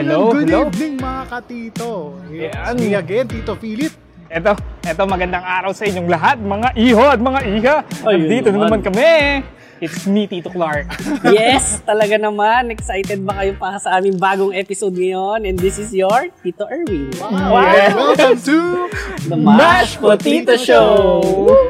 Hello, 0.00 0.32
good 0.32 0.48
hello. 0.48 0.64
evening 0.72 0.96
mga 0.96 1.22
katito. 1.28 2.16
It's 2.32 2.56
Yan. 2.56 2.72
me 2.80 2.96
again, 2.96 3.28
Tito 3.28 3.52
Philip. 3.52 3.92
Eto, 4.32 4.56
eto 4.80 5.04
magandang 5.04 5.44
araw 5.44 5.76
sa 5.76 5.84
inyong 5.84 6.08
lahat, 6.08 6.40
mga 6.40 6.72
iho 6.72 7.04
at 7.04 7.20
mga 7.20 7.40
iha. 7.44 7.76
Ayun 8.08 8.24
na 8.24 8.48
naman. 8.48 8.60
naman 8.64 8.80
kami. 8.80 9.44
It's 9.84 10.08
me, 10.08 10.24
Tito 10.24 10.48
Clark. 10.48 10.88
Yes, 11.36 11.84
talaga 11.84 12.16
naman. 12.16 12.72
Excited 12.72 13.20
ba 13.28 13.44
kayo 13.44 13.52
pa 13.60 13.76
sa 13.76 14.00
aming 14.00 14.16
bagong 14.16 14.56
episode 14.56 14.96
ngayon? 14.96 15.44
And 15.44 15.60
this 15.60 15.76
is 15.76 15.92
your 15.92 16.32
Tito 16.40 16.64
Erwin. 16.64 17.12
Wow. 17.20 17.60
Yeah. 17.60 17.92
Welcome 17.92 18.40
to 18.40 18.88
The 19.28 19.36
Mashed 19.36 20.00
Potato 20.00 20.56
Show! 20.56 21.20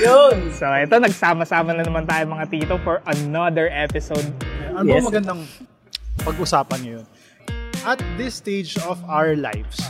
Yun! 0.00 0.48
So, 0.56 0.64
eto, 0.64 0.96
nagsama-sama 0.96 1.76
na 1.76 1.84
naman 1.84 2.08
tayo 2.08 2.24
mga 2.24 2.48
tito 2.48 2.80
for 2.80 3.04
another 3.04 3.68
episode. 3.68 4.32
Ano 4.72 4.88
Yes. 4.88 5.04
magandang 5.04 5.40
pag-usapan 6.22 6.78
ngayon? 6.80 7.06
At 7.82 7.98
this 8.14 8.38
stage 8.38 8.78
of 8.86 9.02
our 9.10 9.34
lives, 9.34 9.82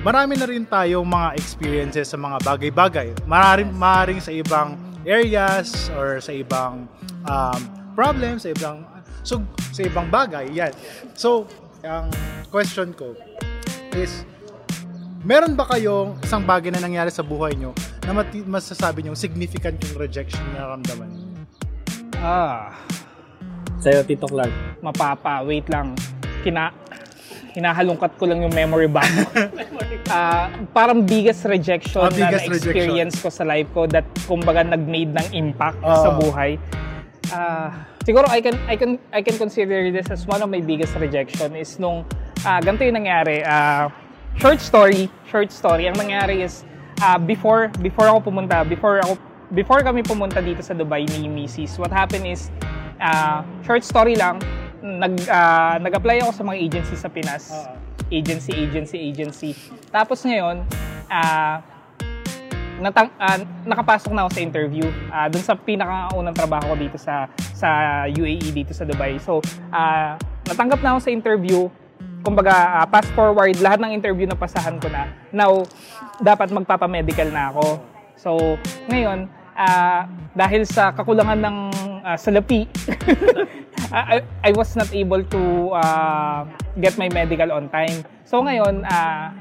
marami 0.00 0.40
na 0.40 0.48
rin 0.48 0.64
tayong 0.64 1.04
mga 1.04 1.36
experiences 1.36 2.08
sa 2.08 2.16
mga 2.16 2.40
bagay-bagay. 2.40 3.12
Maaaring, 3.28 3.70
maaaring 3.76 4.20
sa 4.24 4.32
ibang 4.32 4.74
areas 5.04 5.92
or 5.94 6.16
sa 6.18 6.32
ibang 6.32 6.88
um, 7.28 7.60
problems, 7.92 8.48
sa 8.48 8.50
ibang 8.50 8.82
so, 9.20 9.44
sa 9.70 9.84
ibang 9.84 10.08
bagay. 10.08 10.48
Yan. 10.56 10.72
So, 11.12 11.44
ang 11.84 12.08
question 12.48 12.96
ko 12.96 13.12
is, 13.92 14.24
meron 15.20 15.54
ba 15.54 15.68
kayong 15.68 16.16
isang 16.24 16.42
bagay 16.42 16.72
na 16.72 16.80
nangyari 16.80 17.12
sa 17.12 17.20
buhay 17.20 17.52
nyo 17.52 17.76
na 18.08 18.16
mati- 18.16 18.46
masasabi 18.48 19.04
nyo 19.04 19.12
significant 19.12 19.76
yung 19.84 20.00
rejection 20.00 20.40
na 20.56 20.64
naramdaman 20.64 21.08
nyo? 21.12 21.24
Ah, 22.16 22.72
Sa'yo, 23.76 24.02
Tito 24.02 24.26
Clark. 24.26 24.80
mapapa, 24.80 25.44
wait 25.44 25.66
lang. 25.68 25.92
Kina, 26.40 26.72
hinahalungkat 27.52 28.16
ko 28.16 28.28
lang 28.28 28.44
yung 28.44 28.54
memory 28.54 28.88
bank. 28.88 29.10
Ah, 30.06 30.46
parang 30.70 31.02
biggest 31.02 31.42
rejection 31.50 31.98
na 31.98 32.14
biggest 32.14 32.46
na-experience 32.46 33.18
ko 33.18 33.26
sa 33.26 33.42
life 33.42 33.66
ko 33.74 33.90
that 33.90 34.06
kumbaga 34.30 34.62
nag-made 34.62 35.10
ng 35.10 35.26
impact 35.34 35.82
Ah. 35.82 35.98
sa 35.98 36.10
buhay. 36.14 36.62
Ah, 37.26 37.74
siguro 38.06 38.22
I 38.30 38.38
can 38.38 38.54
I 38.70 38.78
can 38.78 39.02
I 39.10 39.18
can 39.18 39.34
consider 39.34 39.90
this 39.90 40.06
as 40.06 40.22
one 40.22 40.38
of 40.38 40.46
my 40.46 40.62
biggest 40.62 40.94
rejection 40.94 41.58
is 41.58 41.74
nung 41.82 42.06
ah, 42.46 42.62
ganito 42.62 42.86
yung 42.86 43.02
nangyari. 43.02 43.42
Ah, 43.42 43.90
short 44.38 44.62
story, 44.62 45.10
short 45.26 45.50
story. 45.50 45.90
Ang 45.90 45.98
nangyari 45.98 46.46
is 46.46 46.62
ah, 47.02 47.18
before 47.18 47.66
before 47.82 48.06
ako 48.06 48.30
pumunta, 48.30 48.62
before 48.62 49.02
ako 49.02 49.18
before 49.50 49.82
kami 49.82 50.06
pumunta 50.06 50.38
dito 50.38 50.62
sa 50.62 50.70
Dubai 50.70 51.02
ni 51.18 51.26
Mrs. 51.26 51.82
What 51.82 51.90
happened 51.90 52.30
is 52.30 52.46
ah, 53.00 53.44
short 53.64 53.82
story 53.84 54.16
lang, 54.16 54.40
nag 54.82 55.14
ah, 55.26 55.76
nag-apply 55.82 56.22
ako 56.22 56.32
sa 56.32 56.42
mga 56.46 56.58
agency 56.60 56.94
sa 56.94 57.08
Pinas. 57.10 57.50
Agency, 58.06 58.54
agency, 58.54 58.98
agency. 59.02 59.50
Tapos 59.90 60.22
ngayon, 60.22 60.62
ah 61.10 61.58
natang, 62.76 63.08
ah, 63.16 63.40
nakapasok 63.64 64.12
na 64.12 64.28
ako 64.28 64.30
sa 64.36 64.42
interview 64.44 64.86
ah 65.08 65.26
doon 65.32 65.44
sa 65.44 65.56
pinakaunang 65.56 66.36
trabaho 66.36 66.72
ko 66.72 66.76
dito 66.76 66.98
sa 67.00 67.24
sa 67.56 67.68
UAE 68.06 68.52
dito 68.52 68.76
sa 68.76 68.84
Dubai. 68.84 69.16
So, 69.18 69.40
ah 69.72 70.20
natanggap 70.46 70.80
na 70.84 70.96
ako 70.96 71.00
sa 71.02 71.10
interview. 71.10 71.66
Kumbaga, 72.22 72.82
ah, 72.82 72.86
fast 72.86 73.10
forward, 73.14 73.54
lahat 73.62 73.78
ng 73.82 73.92
interview 73.94 74.26
na 74.26 74.34
pasahan 74.38 74.78
ko 74.82 74.90
na. 74.90 75.10
Now, 75.30 75.62
dapat 76.18 76.50
magpapamedical 76.50 77.30
na 77.30 77.54
ako. 77.54 77.66
So, 78.18 78.30
ngayon, 78.90 79.30
ah 79.56 80.04
dahil 80.36 80.68
sa 80.68 80.92
kakulangan 80.92 81.40
ng 81.40 81.56
ah, 82.06 82.14
salapi, 82.14 82.70
I, 83.90 84.22
I 84.46 84.50
was 84.54 84.78
not 84.78 84.94
able 84.94 85.26
to 85.26 85.42
ah, 85.74 86.46
get 86.78 86.94
my 86.94 87.10
medical 87.10 87.50
on 87.50 87.66
time. 87.74 88.06
So 88.22 88.38
ngayon, 88.46 88.86
ah 88.86 89.34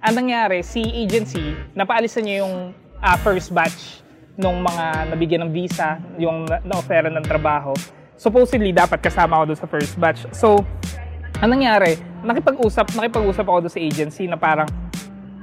ang 0.00 0.14
nangyari, 0.16 0.64
si 0.64 0.80
agency, 0.80 1.56
napaalisan 1.72 2.28
niya 2.28 2.44
yung 2.44 2.76
ah, 3.00 3.16
first 3.24 3.56
batch 3.56 4.04
nung 4.36 4.60
mga 4.60 5.12
nabigyan 5.12 5.48
ng 5.48 5.52
visa, 5.52 6.00
yung 6.20 6.44
na- 6.44 6.60
na-offera 6.64 7.08
ng 7.08 7.24
trabaho. 7.24 7.72
Supposedly, 8.20 8.72
dapat 8.72 9.00
kasama 9.00 9.40
ako 9.40 9.44
doon 9.52 9.60
sa 9.60 9.68
first 9.68 9.96
batch. 9.96 10.28
So, 10.32 10.60
ang 11.40 11.56
nangyari, 11.56 12.00
nakipag-usap, 12.20 12.96
nakipag-usap 12.96 13.44
ako 13.48 13.58
doon 13.64 13.72
sa 13.72 13.80
agency 13.80 14.28
na 14.28 14.36
parang, 14.36 14.68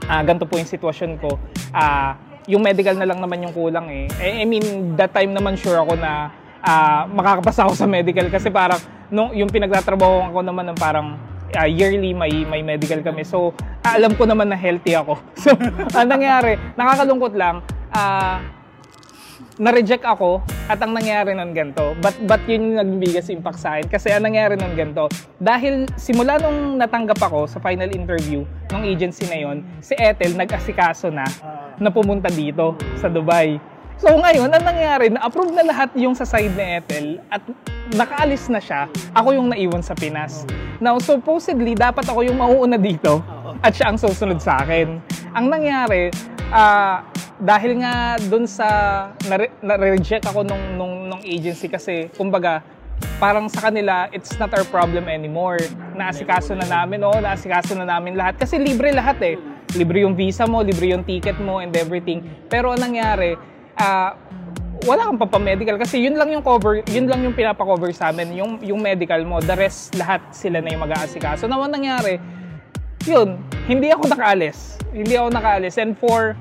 ah 0.10 0.22
ganito 0.22 0.46
po 0.46 0.58
yung 0.58 0.70
sitwasyon 0.70 1.22
ko. 1.22 1.38
Ah, 1.74 2.18
yung 2.50 2.66
medical 2.66 2.98
na 2.98 3.06
lang 3.06 3.22
naman 3.22 3.46
yung 3.46 3.54
kulang 3.54 3.90
eh. 3.90 4.08
Eh, 4.18 4.42
I 4.42 4.46
mean, 4.50 4.98
that 4.98 5.14
time 5.14 5.36
naman 5.38 5.54
sure 5.60 5.78
ako 5.78 6.00
na 6.00 6.32
ah, 6.64 7.06
makakapasa 7.10 7.66
ako 7.68 7.74
sa 7.76 7.88
medical 7.90 8.28
kasi 8.30 8.50
parang 8.50 8.80
nung 9.12 9.32
yung 9.32 9.48
pinagtatrabaho 9.48 10.32
ko 10.32 10.40
naman 10.44 10.72
ng 10.74 10.78
parang 10.78 11.16
ah, 11.56 11.70
yearly 11.70 12.12
may 12.12 12.44
may 12.46 12.62
medical 12.62 13.00
kami. 13.00 13.24
So, 13.24 13.54
ah, 13.86 13.96
alam 13.96 14.16
ko 14.16 14.28
naman 14.28 14.52
na 14.52 14.58
healthy 14.60 14.98
ako. 14.98 15.20
So, 15.44 15.56
ang 15.96 16.10
nangyari, 16.12 16.60
nakakalungkot 16.76 17.34
lang, 17.38 17.64
ah, 17.96 18.44
na-reject 19.58 20.06
ako 20.06 20.46
at 20.70 20.78
ang 20.82 20.94
nangyari 20.94 21.34
nun 21.34 21.54
ganito. 21.54 21.98
But, 21.98 22.14
but 22.30 22.42
yun 22.46 22.74
yung 22.74 22.78
nagbigas 22.78 23.30
impact 23.34 23.58
sa 23.58 23.78
akin. 23.78 23.90
Kasi 23.90 24.14
ang 24.14 24.30
nangyari 24.30 24.54
nun 24.54 24.78
ganito. 24.78 25.10
Dahil 25.42 25.90
simula 25.98 26.38
nung 26.38 26.78
natanggap 26.78 27.18
ako 27.18 27.50
sa 27.50 27.58
final 27.58 27.90
interview 27.90 28.46
ng 28.70 28.82
agency 28.86 29.26
na 29.26 29.38
yon, 29.42 29.66
si 29.82 29.98
Ethel 29.98 30.38
nag-asikaso 30.38 31.10
na 31.10 31.26
na 31.78 31.90
pumunta 31.90 32.30
dito 32.30 32.78
sa 32.98 33.10
Dubai. 33.10 33.58
So 33.98 34.14
ngayon, 34.14 34.54
ang 34.54 34.62
nangyari, 34.62 35.10
na-approve 35.10 35.58
na 35.58 35.66
lahat 35.66 35.90
yung 35.98 36.14
sa 36.14 36.22
side 36.22 36.54
ni 36.54 36.78
Ethel 36.78 37.18
at 37.34 37.42
nakaalis 37.98 38.46
na 38.46 38.62
siya, 38.62 38.86
ako 39.18 39.34
yung 39.34 39.50
naiwan 39.50 39.82
sa 39.82 39.98
Pinas. 39.98 40.46
Now, 40.78 41.02
supposedly, 41.02 41.74
dapat 41.74 42.06
ako 42.06 42.22
yung 42.22 42.38
mauuna 42.38 42.78
dito 42.78 43.26
at 43.66 43.74
siya 43.74 43.90
ang 43.90 43.98
susunod 43.98 44.38
sa 44.38 44.62
akin. 44.62 45.02
Ang 45.34 45.50
nangyari, 45.50 46.14
ah, 46.54 47.10
dahil 47.42 47.82
nga 47.82 48.22
dun 48.22 48.46
sa 48.46 48.70
nare- 49.26 49.58
na-reject 49.66 50.30
ako 50.30 50.46
nung, 50.46 50.78
nung, 50.78 50.94
nung 51.10 51.24
agency 51.26 51.66
kasi, 51.66 52.14
kumbaga, 52.14 52.62
parang 53.18 53.50
sa 53.50 53.66
kanila, 53.66 54.14
it's 54.14 54.38
not 54.38 54.54
our 54.54 54.66
problem 54.70 55.10
anymore. 55.10 55.58
Naasikaso 55.98 56.54
na 56.54 56.70
namin, 56.70 57.02
oo, 57.02 57.18
naasikaso 57.18 57.74
na 57.74 57.90
namin 57.90 58.14
lahat. 58.14 58.38
Kasi 58.38 58.62
libre 58.62 58.94
lahat 58.94 59.18
eh. 59.26 59.42
Libre 59.74 60.06
yung 60.06 60.14
visa 60.14 60.46
mo, 60.46 60.62
libre 60.62 60.94
yung 60.94 61.02
ticket 61.02 61.42
mo 61.42 61.66
and 61.66 61.74
everything. 61.74 62.22
Pero 62.46 62.70
ang 62.70 62.82
nangyari, 62.82 63.57
ah, 63.78 64.18
wala 64.86 65.10
kang 65.10 65.20
papamedical 65.22 65.78
kasi 65.82 66.06
yun 66.06 66.18
lang 66.18 66.30
yung 66.30 66.46
cover, 66.46 66.86
yun 66.86 67.10
lang 67.10 67.26
yung 67.26 67.34
pinapa-cover 67.34 67.90
sa 67.94 68.14
amin, 68.14 68.38
yung, 68.38 68.52
yung 68.62 68.80
medical 68.82 69.22
mo. 69.26 69.42
The 69.42 69.58
rest, 69.58 69.98
lahat 69.98 70.22
sila 70.36 70.62
na 70.62 70.70
yung 70.70 70.84
mag-aasikaso. 70.86 71.50
Na 71.50 71.58
ang 71.58 71.74
nangyari, 71.74 72.22
yun, 73.08 73.42
hindi 73.66 73.90
ako 73.90 74.12
nakaalis. 74.12 74.78
Hindi 74.92 75.16
ako 75.18 75.30
nakaalis. 75.34 75.76
And 75.82 75.96
for 75.98 76.36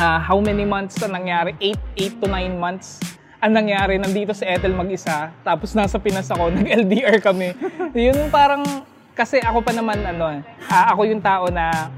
ah, 0.00 0.20
how 0.22 0.40
many 0.40 0.64
months 0.64 0.96
na 1.02 1.10
nangyari? 1.12 1.52
8, 1.58 2.20
8 2.20 2.22
to 2.22 2.26
9 2.28 2.56
months 2.56 3.02
ang 3.40 3.52
nangyari. 3.56 3.96
Nandito 3.96 4.32
si 4.36 4.44
Ethel 4.44 4.72
mag-isa. 4.72 5.32
Tapos 5.44 5.72
nasa 5.72 5.96
Pinas 6.00 6.28
ako. 6.28 6.52
Nag-LDR 6.56 7.18
kami. 7.20 7.56
yun 7.92 8.16
parang, 8.28 8.64
kasi 9.12 9.40
ako 9.40 9.60
pa 9.60 9.72
naman, 9.74 10.00
ano, 10.00 10.40
ah, 10.68 10.94
ako 10.94 11.08
yung 11.08 11.20
tao 11.20 11.48
na 11.52 11.92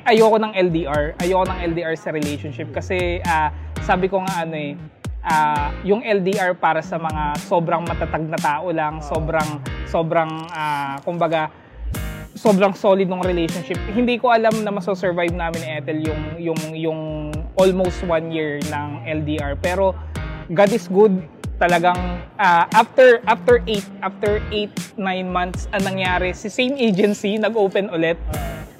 ayoko 0.00 0.40
ng 0.40 0.52
LDR. 0.56 1.18
Ayoko 1.20 1.44
ng 1.52 1.58
LDR 1.74 1.92
sa 2.00 2.08
relationship. 2.08 2.72
Kasi 2.72 3.20
ah, 3.28 3.52
sabi 3.84 4.08
ko 4.08 4.24
nga 4.24 4.48
ano 4.48 4.56
eh, 4.56 4.72
ah, 5.26 5.70
yung 5.86 6.00
LDR 6.00 6.56
para 6.56 6.80
sa 6.80 6.98
mga 6.98 7.36
sobrang 7.44 7.82
matatag 7.84 8.24
na 8.26 8.38
tao 8.38 8.70
lang, 8.72 9.04
sobrang, 9.04 9.60
sobrang, 9.90 10.30
ah, 10.54 10.98
kumbaga, 11.02 11.50
sobrang 12.32 12.74
solid 12.74 13.06
ng 13.06 13.22
relationship. 13.22 13.78
Hindi 13.92 14.18
ko 14.18 14.32
alam 14.32 14.64
na 14.64 14.72
maso-survive 14.72 15.30
namin 15.30 15.60
ni 15.62 15.68
Ethel 15.78 15.98
yung 16.00 16.22
yung 16.40 16.60
yung 16.74 17.00
almost 17.60 18.02
one 18.08 18.32
year 18.32 18.58
ng 18.72 18.88
LDR. 19.04 19.54
Pero 19.60 19.94
God 20.50 20.70
is 20.72 20.88
good. 20.88 21.12
Talagang 21.60 22.18
ah, 22.40 22.66
after 22.74 23.22
after 23.30 23.62
8 23.68 24.02
after 24.02 24.42
8 24.50 24.98
9 24.98 25.06
months 25.28 25.70
ang 25.70 25.86
nangyari 25.86 26.34
si 26.34 26.50
same 26.50 26.74
agency 26.80 27.38
nag-open 27.38 27.92
ulit. 27.94 28.18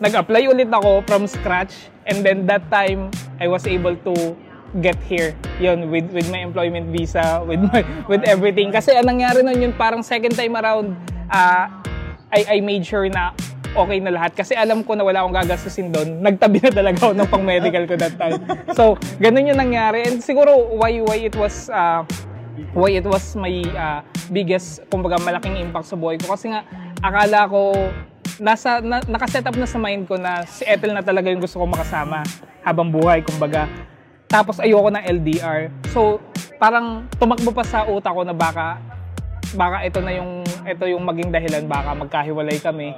Nag-apply 0.02 0.50
ulit 0.50 0.66
ako 0.66 1.06
from 1.06 1.30
scratch 1.30 1.88
and 2.10 2.26
then 2.26 2.42
that 2.50 2.66
time 2.74 3.08
I 3.38 3.46
was 3.46 3.62
able 3.70 3.94
to 4.02 4.34
get 4.82 4.98
here 5.04 5.36
yun 5.60 5.92
with 5.92 6.08
with 6.10 6.26
my 6.32 6.40
employment 6.40 6.90
visa 6.90 7.38
with 7.48 7.60
my 7.60 7.84
with 8.08 8.24
everything 8.24 8.72
kasi 8.72 8.96
ang 8.96 9.04
nangyari 9.04 9.44
nun 9.44 9.60
yun 9.60 9.72
parang 9.76 10.00
second 10.00 10.32
time 10.32 10.56
around 10.56 10.96
ah, 11.28 11.68
I, 12.32 12.58
I 12.58 12.64
made 12.64 12.82
sure 12.82 13.06
na 13.12 13.36
okay 13.72 13.98
na 14.00 14.12
lahat. 14.12 14.36
Kasi 14.36 14.52
alam 14.56 14.84
ko 14.84 14.96
na 14.96 15.04
wala 15.04 15.24
akong 15.24 15.36
gagastusin 15.36 15.92
doon. 15.92 16.20
Nagtabi 16.20 16.60
na 16.60 16.70
talaga 16.72 17.08
ako 17.08 17.12
ng 17.16 17.28
pang-medical 17.28 17.84
ko 17.88 17.94
that 17.96 18.16
time. 18.16 18.40
So, 18.76 18.96
ganun 19.20 19.48
yung 19.48 19.60
nangyari. 19.60 20.04
And 20.08 20.20
siguro 20.20 20.76
why 20.76 21.00
why 21.00 21.18
it 21.20 21.36
was 21.36 21.72
uh, 21.72 22.04
why 22.76 22.96
it 22.96 23.06
was 23.08 23.32
my 23.36 23.52
uh, 23.72 24.00
biggest, 24.28 24.84
kumbaga 24.92 25.20
malaking 25.20 25.56
impact 25.60 25.88
sa 25.88 25.96
buhay 25.96 26.20
ko. 26.20 26.36
Kasi 26.36 26.52
nga, 26.52 26.64
akala 27.00 27.48
ko, 27.48 27.72
nasa, 28.42 28.82
na, 28.82 28.98
nakaset 29.06 29.46
up 29.46 29.54
na 29.54 29.70
sa 29.70 29.78
mind 29.78 30.10
ko 30.10 30.18
na 30.18 30.42
si 30.42 30.66
Ethel 30.66 30.90
na 30.90 31.06
talaga 31.06 31.30
yung 31.30 31.38
gusto 31.38 31.62
ko 31.62 31.64
makasama 31.70 32.26
habang 32.66 32.90
buhay, 32.90 33.22
kumbaga. 33.22 33.70
Tapos 34.26 34.58
ayoko 34.58 34.90
ng 34.90 35.04
LDR. 35.22 35.70
So, 35.94 36.18
parang 36.58 37.06
tumakbo 37.22 37.54
pa 37.54 37.62
sa 37.62 37.86
utak 37.86 38.10
ko 38.10 38.26
na 38.26 38.34
baka 38.34 38.82
baka 39.52 39.84
ito 39.84 40.00
na 40.00 40.16
yung 40.16 40.40
ito 40.64 40.84
yung 40.88 41.04
maging 41.04 41.28
dahilan 41.28 41.68
baka 41.68 41.92
magkahiwalay 41.92 42.58
kami. 42.58 42.96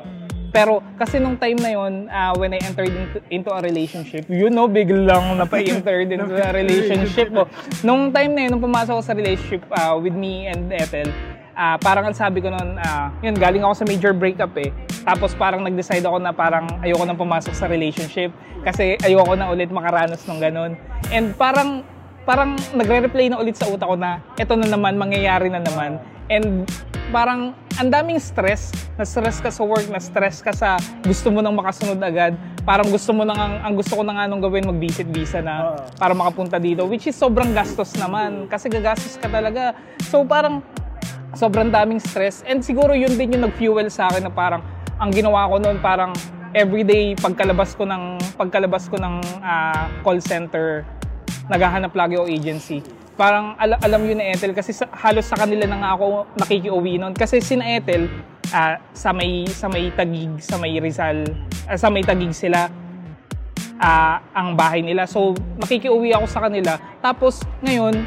Pero 0.55 0.79
kasi 0.95 1.19
nung 1.19 1.35
time 1.35 1.59
na 1.59 1.75
yon, 1.75 2.07
uh, 2.07 2.31
when 2.39 2.55
I 2.55 2.63
entered 2.63 2.95
into, 2.95 3.19
into 3.27 3.51
a 3.51 3.59
relationship, 3.59 4.31
you 4.31 4.47
know, 4.55 4.71
biglang 4.71 5.35
napa-enter 5.35 6.07
into 6.07 6.31
a 6.39 6.55
relationship 6.63 7.35
ko. 7.35 7.51
Nung 7.83 8.15
time 8.15 8.39
na 8.39 8.47
yun, 8.47 8.55
nung 8.55 8.63
pumasok 8.63 8.95
ako 8.95 9.03
sa 9.03 9.19
relationship 9.19 9.67
uh, 9.75 9.99
with 9.99 10.15
me 10.15 10.47
and 10.47 10.71
Ethel, 10.71 11.11
uh, 11.55 11.77
parang 11.81 12.11
ang 12.11 12.17
sabi 12.17 12.43
ko 12.43 12.51
noon, 12.51 12.77
uh, 12.79 13.09
yun, 13.23 13.35
galing 13.39 13.63
ako 13.63 13.83
sa 13.83 13.87
major 13.87 14.13
breakup 14.13 14.53
eh. 14.61 14.71
Tapos 15.07 15.33
parang 15.35 15.63
nag-decide 15.63 16.05
ako 16.05 16.19
na 16.21 16.35
parang 16.35 16.67
ayoko 16.83 17.05
nang 17.07 17.19
pumasok 17.19 17.55
sa 17.55 17.71
relationship 17.71 18.35
kasi 18.67 18.99
ayoko 19.03 19.35
na 19.39 19.51
ulit 19.51 19.71
makaranas 19.71 20.23
ng 20.27 20.39
ganun. 20.41 20.73
And 21.13 21.33
parang 21.37 21.87
parang 22.25 22.57
nagre-replay 22.73 23.29
na 23.29 23.37
ulit 23.37 23.57
sa 23.57 23.69
utak 23.69 23.85
ko 23.85 23.97
na 23.97 24.25
eto 24.41 24.57
na 24.57 24.69
naman, 24.69 24.97
mangyayari 24.97 25.53
na 25.53 25.61
naman. 25.61 26.01
And 26.33 26.65
parang 27.13 27.53
ang 27.77 27.91
daming 27.91 28.23
stress, 28.23 28.73
na-stress 28.97 29.43
ka 29.43 29.51
sa 29.51 29.67
work, 29.67 29.91
na-stress 29.91 30.41
ka 30.41 30.55
sa 30.55 30.79
gusto 31.05 31.29
mo 31.29 31.43
nang 31.45 31.59
makasunod 31.59 32.01
agad. 32.01 32.39
Parang 32.65 32.89
gusto 32.89 33.13
mo 33.13 33.29
nang, 33.29 33.37
ang, 33.37 33.55
ang 33.61 33.75
gusto 33.77 33.99
ko 33.99 34.03
na 34.07 34.17
nga 34.17 34.25
nung 34.25 34.41
gawin, 34.41 34.65
mag-visit 34.65 35.11
visa 35.13 35.45
na 35.45 35.85
para 36.01 36.17
makapunta 36.17 36.57
dito. 36.57 36.87
Which 36.89 37.11
is 37.11 37.19
sobrang 37.19 37.53
gastos 37.53 37.93
naman, 38.01 38.49
kasi 38.49 38.73
gagastos 38.73 39.21
ka 39.21 39.29
talaga. 39.29 39.77
So 40.09 40.25
parang 40.25 40.65
sobrang 41.35 41.71
daming 41.71 42.01
stress. 42.01 42.43
And 42.47 42.63
siguro 42.63 42.95
yun 42.95 43.15
din 43.19 43.39
yung 43.39 43.51
nag-fuel 43.51 43.91
sa 43.91 44.09
akin 44.11 44.27
na 44.27 44.33
parang 44.33 44.63
ang 44.99 45.11
ginawa 45.11 45.51
ko 45.51 45.59
noon 45.59 45.79
parang 45.83 46.15
everyday 46.55 47.19
pagkalabas 47.19 47.75
ko 47.75 47.83
ng 47.83 48.23
pagkalabas 48.39 48.87
ko 48.87 48.95
ng 48.95 49.19
uh, 49.43 49.91
call 50.07 50.23
center 50.23 50.87
naghahanap 51.51 51.93
lagi 51.93 52.17
o 52.17 52.25
agency. 52.25 52.81
Parang 53.15 53.55
al- 53.59 53.79
alam 53.79 54.01
yun 54.07 54.19
ni 54.19 54.27
Ethel 54.33 54.55
kasi 54.55 54.75
sa, 54.75 54.91
halos 54.91 55.27
sa 55.27 55.39
kanila 55.39 55.67
na 55.71 55.79
nga 55.83 55.91
ako 55.95 56.07
nakikiuwi 56.39 56.99
noon. 56.99 57.15
Kasi 57.15 57.39
si 57.39 57.55
na 57.55 57.79
Ethel, 57.79 58.11
uh, 58.51 58.75
sa 58.95 59.11
may 59.15 59.47
sa 59.51 59.67
may 59.71 59.91
Tagig, 59.95 60.41
sa 60.43 60.59
may 60.59 60.79
Rizal, 60.79 61.23
uh, 61.69 61.77
sa 61.79 61.91
may 61.91 62.03
Tagig 62.03 62.35
sila 62.35 62.71
uh, 63.79 64.17
ang 64.35 64.55
bahay 64.59 64.83
nila. 64.83 65.07
So 65.07 65.35
nakikiuwi 65.63 66.15
ako 66.15 66.27
sa 66.27 66.47
kanila. 66.49 66.79
Tapos 67.03 67.43
ngayon, 67.63 68.03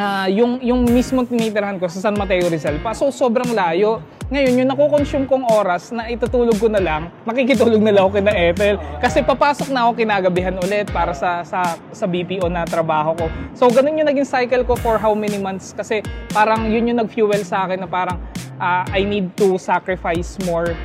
uh, 0.00 0.26
yung 0.32 0.56
yung 0.64 0.88
mismo 0.88 1.20
tinitirahan 1.28 1.76
ko 1.76 1.84
sa 1.92 2.08
San 2.08 2.16
Mateo 2.16 2.48
Rizal 2.48 2.80
pa. 2.80 2.96
So 2.96 3.12
sobrang 3.12 3.52
layo. 3.52 4.00
Ngayon, 4.30 4.62
yung 4.62 4.70
nakukonsume 4.70 5.26
kong 5.26 5.42
oras 5.50 5.90
na 5.90 6.06
itutulog 6.06 6.54
ko 6.54 6.70
na 6.70 6.78
lang, 6.78 7.10
makikitulog 7.26 7.82
na 7.82 7.90
lang 7.90 8.06
ako 8.06 8.22
kina 8.22 8.30
Ethel. 8.30 8.78
Kasi 9.02 9.26
papasok 9.26 9.74
na 9.74 9.90
ako 9.90 9.98
kinagabihan 9.98 10.54
ulit 10.54 10.86
para 10.94 11.10
sa, 11.10 11.42
sa, 11.42 11.74
sa 11.90 12.06
BPO 12.06 12.46
na 12.46 12.62
trabaho 12.62 13.10
ko. 13.18 13.26
So, 13.58 13.66
ganun 13.74 13.98
yung 13.98 14.06
naging 14.06 14.30
cycle 14.30 14.62
ko 14.62 14.78
for 14.78 15.02
how 15.02 15.18
many 15.18 15.34
months. 15.34 15.74
Kasi 15.74 15.98
parang 16.30 16.70
yun 16.70 16.94
yung 16.94 17.02
nag-fuel 17.02 17.42
sa 17.42 17.66
akin 17.66 17.82
na 17.82 17.90
parang 17.90 18.22
uh, 18.62 18.86
I 18.94 19.02
need 19.02 19.34
to 19.34 19.58
sacrifice 19.58 20.38
more 20.46 20.78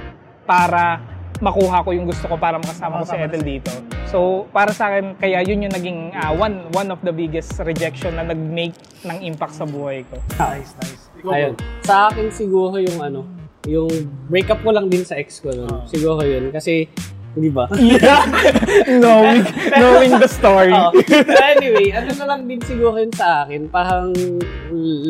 para 0.50 0.97
makuha 1.43 1.83
ko 1.83 1.89
yung 1.91 2.07
gusto 2.07 2.25
ko 2.31 2.35
para 2.39 2.55
makasama 2.59 3.03
ko 3.03 3.05
si 3.07 3.17
Ethel 3.19 3.43
dito. 3.43 3.71
So, 4.07 4.47
para 4.55 4.71
sa 4.71 4.93
akin, 4.93 5.19
kaya 5.19 5.43
yun 5.43 5.67
yung 5.67 5.73
naging 5.75 5.99
uh, 6.15 6.31
one 6.31 6.71
one 6.71 6.87
of 6.93 7.01
the 7.03 7.11
biggest 7.11 7.51
rejection 7.59 8.15
na 8.15 8.23
nag-make 8.23 8.75
ng 9.03 9.17
impact 9.25 9.59
sa 9.59 9.67
buhay 9.67 10.07
ko. 10.07 10.15
Nice, 10.39 10.71
nice. 10.79 11.03
Ayun. 11.25 11.53
Sa 11.83 12.07
akin 12.07 12.31
siguro 12.31 12.79
yung 12.79 13.01
ano, 13.01 13.27
yung 13.65 13.89
breakup 14.29 14.61
ko 14.61 14.71
lang 14.71 14.87
din 14.87 15.03
sa 15.03 15.17
ex 15.17 15.41
ko 15.41 15.51
nun. 15.51 15.67
Uh. 15.67 15.83
Siguro 15.89 16.21
yun. 16.23 16.53
Kasi, 16.53 16.87
di 17.35 17.51
ba? 17.51 17.67
Yeah. 17.75 18.23
knowing, 19.03 19.43
knowing 19.81 20.13
the 20.21 20.29
story. 20.29 20.71
Uh, 20.71 20.93
anyway, 21.41 21.91
ano 21.91 22.13
na 22.15 22.25
lang 22.29 22.47
din 22.47 22.61
siguro 22.63 23.01
yun 23.01 23.11
sa 23.11 23.43
akin. 23.43 23.67
Parang 23.67 24.13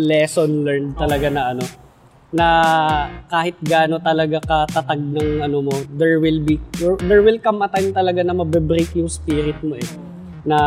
lesson 0.07 0.65
learned 0.65 0.95
talaga 0.97 1.27
na 1.29 1.53
ano, 1.53 1.84
na 2.33 2.47
kahit 3.29 3.57
gaano 3.61 4.01
talaga 4.01 4.41
katatag 4.41 5.01
ng 5.01 5.45
ano 5.45 5.65
mo, 5.65 5.75
there 5.93 6.17
will 6.17 6.41
be, 6.41 6.57
there 7.05 7.21
will 7.21 7.37
come 7.37 7.61
a 7.61 7.69
time 7.69 7.93
talaga 7.93 8.25
na 8.25 8.33
mabe-break 8.33 8.95
yung 8.97 9.11
spirit 9.11 9.57
mo 9.61 9.77
eh. 9.77 9.89
Na 10.45 10.57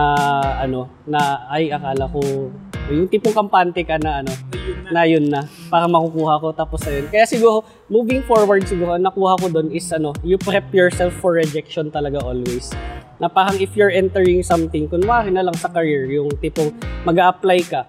ano, 0.59 0.91
na 1.07 1.49
ay 1.51 1.71
akala 1.71 2.07
ko 2.11 2.51
yung 2.89 3.05
tipong 3.05 3.37
kampante 3.37 3.85
ka 3.85 4.01
na 4.01 4.25
ano, 4.25 4.33
na. 4.89 5.05
yun 5.05 5.29
na, 5.29 5.45
para 5.69 5.85
makukuha 5.85 6.41
ko 6.41 6.49
tapos 6.57 6.81
ayun. 6.89 7.05
Kaya 7.13 7.29
siguro, 7.29 7.65
moving 7.93 8.25
forward 8.25 8.65
siguro, 8.65 8.97
nakuha 8.97 9.37
ko 9.37 9.47
doon 9.53 9.69
is 9.71 9.87
ano, 9.93 10.17
you 10.25 10.41
prep 10.41 10.73
yourself 10.73 11.13
for 11.21 11.37
rejection 11.37 11.93
talaga 11.93 12.23
always. 12.25 12.73
Na 13.21 13.29
parang 13.29 13.61
if 13.61 13.77
you're 13.77 13.93
entering 13.93 14.41
something, 14.41 14.89
kunwari 14.89 15.29
na 15.29 15.45
lang 15.45 15.57
sa 15.59 15.69
career, 15.69 16.09
yung 16.09 16.33
tipong 16.41 16.73
mag 17.05 17.21
apply 17.21 17.61
ka, 17.61 17.85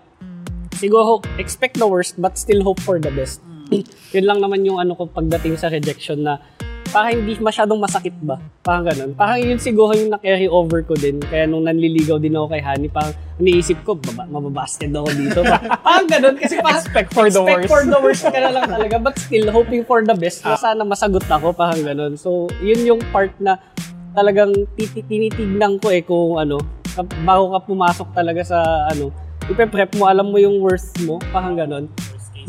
siguro 0.75 1.23
expect 1.39 1.79
the 1.79 1.87
worst 1.87 2.19
but 2.19 2.35
still 2.35 2.59
hope 2.63 2.79
for 2.83 2.99
the 2.99 3.11
best. 3.15 3.39
Yun 4.15 4.25
lang 4.25 4.39
naman 4.41 4.65
yung 4.65 4.81
ano 4.81 4.97
ko 4.97 5.05
pagdating 5.09 5.55
sa 5.57 5.69
rejection 5.69 6.25
na 6.25 6.41
parang 6.89 7.21
hindi 7.21 7.37
masyadong 7.37 7.77
masakit 7.77 8.17
ba? 8.25 8.41
Parang 8.65 8.89
ganun. 8.89 9.13
Parang 9.13 9.37
yun 9.37 9.61
siguro 9.61 9.93
yung 9.93 10.09
na-carry 10.09 10.49
over 10.49 10.81
ko 10.81 10.97
din. 10.97 11.21
Kaya 11.21 11.45
nung 11.45 11.69
nanliligaw 11.69 12.17
din 12.17 12.33
ako 12.33 12.49
kay 12.49 12.61
Honey, 12.65 12.89
parang 12.89 13.13
iniisip 13.37 13.85
ko, 13.85 13.93
baba, 13.93 14.25
mababasted 14.25 14.89
ako 14.89 15.09
dito. 15.13 15.45
parang 15.85 16.09
ganun. 16.09 16.35
Kasi 16.41 16.57
parang 16.57 16.81
expect 16.81 17.13
for 17.13 17.29
the 17.29 17.41
worst. 17.41 17.69
Expect 17.69 17.69
for 17.69 17.83
the 17.85 17.99
worst 18.01 18.23
ka 18.25 18.39
na 18.41 18.51
lang 18.51 18.65
talaga. 18.65 18.95
But 18.97 19.15
still, 19.21 19.45
hoping 19.53 19.85
for 19.85 20.01
the 20.01 20.17
best. 20.17 20.41
Na 20.41 20.57
sana 20.57 20.81
masagot 20.81 21.29
ako, 21.29 21.53
parang 21.53 21.85
ganun. 21.85 22.17
So, 22.17 22.49
yun 22.65 22.81
yung 22.81 23.01
part 23.13 23.37
na 23.37 23.61
talagang 24.17 24.51
tinitignan 24.75 25.77
ko 25.77 25.93
eh 25.93 26.01
kung 26.01 26.41
ano, 26.41 26.57
bago 27.21 27.53
ka 27.53 27.59
pumasok 27.69 28.07
talaga 28.17 28.41
sa 28.41 28.89
ano, 28.89 29.13
ipe-prep 29.45 29.93
mo, 29.97 30.09
alam 30.09 30.29
mo 30.29 30.37
yung 30.41 30.57
worth 30.57 30.93
mo, 31.05 31.21
parang 31.29 31.53
ganun. 31.53 31.85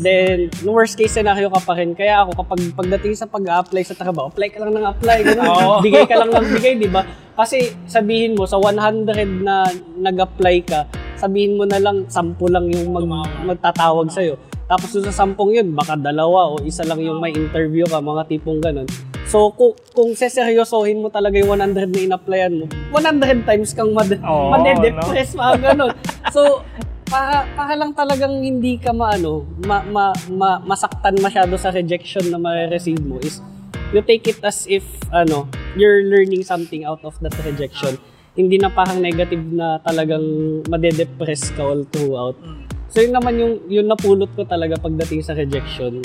Then, 0.01 0.49
no 0.65 0.73
worst 0.73 0.97
case 0.97 1.13
scenario 1.13 1.53
ka 1.53 1.61
pa 1.61 1.77
rin. 1.77 1.93
Kaya 1.93 2.25
ako, 2.25 2.41
kapag 2.41 2.59
pagdating 2.73 3.13
sa 3.13 3.29
pag-apply 3.29 3.85
sa 3.85 3.93
trabaho, 3.93 4.33
apply 4.33 4.49
ka 4.49 4.57
lang 4.65 4.73
ng 4.73 4.85
apply. 4.89 5.17
Ganun. 5.21 5.45
Oh. 5.61 5.77
Bigay 5.77 6.09
ka 6.09 6.17
lang 6.17 6.33
ng 6.33 6.47
bigay, 6.57 6.73
di 6.81 6.89
ba? 6.89 7.05
Kasi 7.37 7.69
sabihin 7.85 8.33
mo, 8.33 8.49
sa 8.49 8.57
100 8.57 9.05
na 9.45 9.69
nag-apply 10.01 10.55
ka, 10.65 10.89
sabihin 11.21 11.53
mo 11.53 11.69
na 11.69 11.77
lang, 11.77 12.09
10 12.09 12.33
lang 12.49 12.65
yung 12.73 12.89
mag, 12.89 13.05
magtatawag 13.45 14.09
sa'yo. 14.09 14.41
Tapos 14.65 14.89
sa 14.89 15.13
sampung 15.13 15.53
yun, 15.53 15.75
baka 15.75 15.93
dalawa 15.99 16.49
o 16.49 16.63
isa 16.65 16.81
lang 16.87 16.97
yung 17.03 17.21
may 17.21 17.35
interview 17.35 17.85
ka, 17.85 18.01
mga 18.01 18.25
tipong 18.31 18.57
ganun. 18.63 18.87
So, 19.27 19.53
kung, 19.53 19.77
kung 19.93 20.11
seseryosohin 20.17 20.99
mo 21.03 21.11
talaga 21.13 21.37
yung 21.37 21.55
100 21.55 21.91
na 21.91 21.99
in-applyan 22.03 22.51
mo, 22.57 22.65
100 22.95 23.45
times 23.45 23.71
kang 23.75 23.93
mad- 23.93 24.23
oh, 24.25 24.49
madedepress, 24.49 25.37
no? 25.37 25.45
mga 25.45 25.55
ganun. 25.71 25.93
So, 26.31 26.63
para, 27.11 27.43
para 27.59 27.73
lang 27.75 27.91
talagang 27.91 28.39
hindi 28.39 28.79
ka 28.79 28.95
maano, 28.95 29.43
ma, 29.67 29.83
ma, 29.83 30.15
ma, 30.31 30.63
masaktan 30.63 31.19
masyado 31.19 31.59
sa 31.59 31.67
rejection 31.67 32.23
na 32.31 32.39
ma-receive 32.39 33.03
mo 33.03 33.19
is 33.19 33.43
you 33.91 33.99
take 33.99 34.23
it 34.31 34.39
as 34.47 34.63
if 34.71 34.87
ano, 35.11 35.43
you're 35.75 36.07
learning 36.07 36.47
something 36.47 36.87
out 36.87 37.03
of 37.03 37.11
that 37.19 37.35
rejection. 37.43 37.99
Hindi 38.31 38.55
na 38.63 38.71
parang 38.71 39.03
negative 39.03 39.43
na 39.51 39.83
talagang 39.83 40.23
madedepress 40.71 41.51
ka 41.51 41.67
all 41.67 41.83
throughout. 41.91 42.39
So 42.87 43.03
yun 43.03 43.11
naman 43.11 43.35
yung 43.35 43.53
yun 43.67 43.91
napulot 43.91 44.31
ko 44.31 44.47
talaga 44.47 44.79
pagdating 44.79 45.19
sa 45.19 45.35
rejection. 45.35 45.99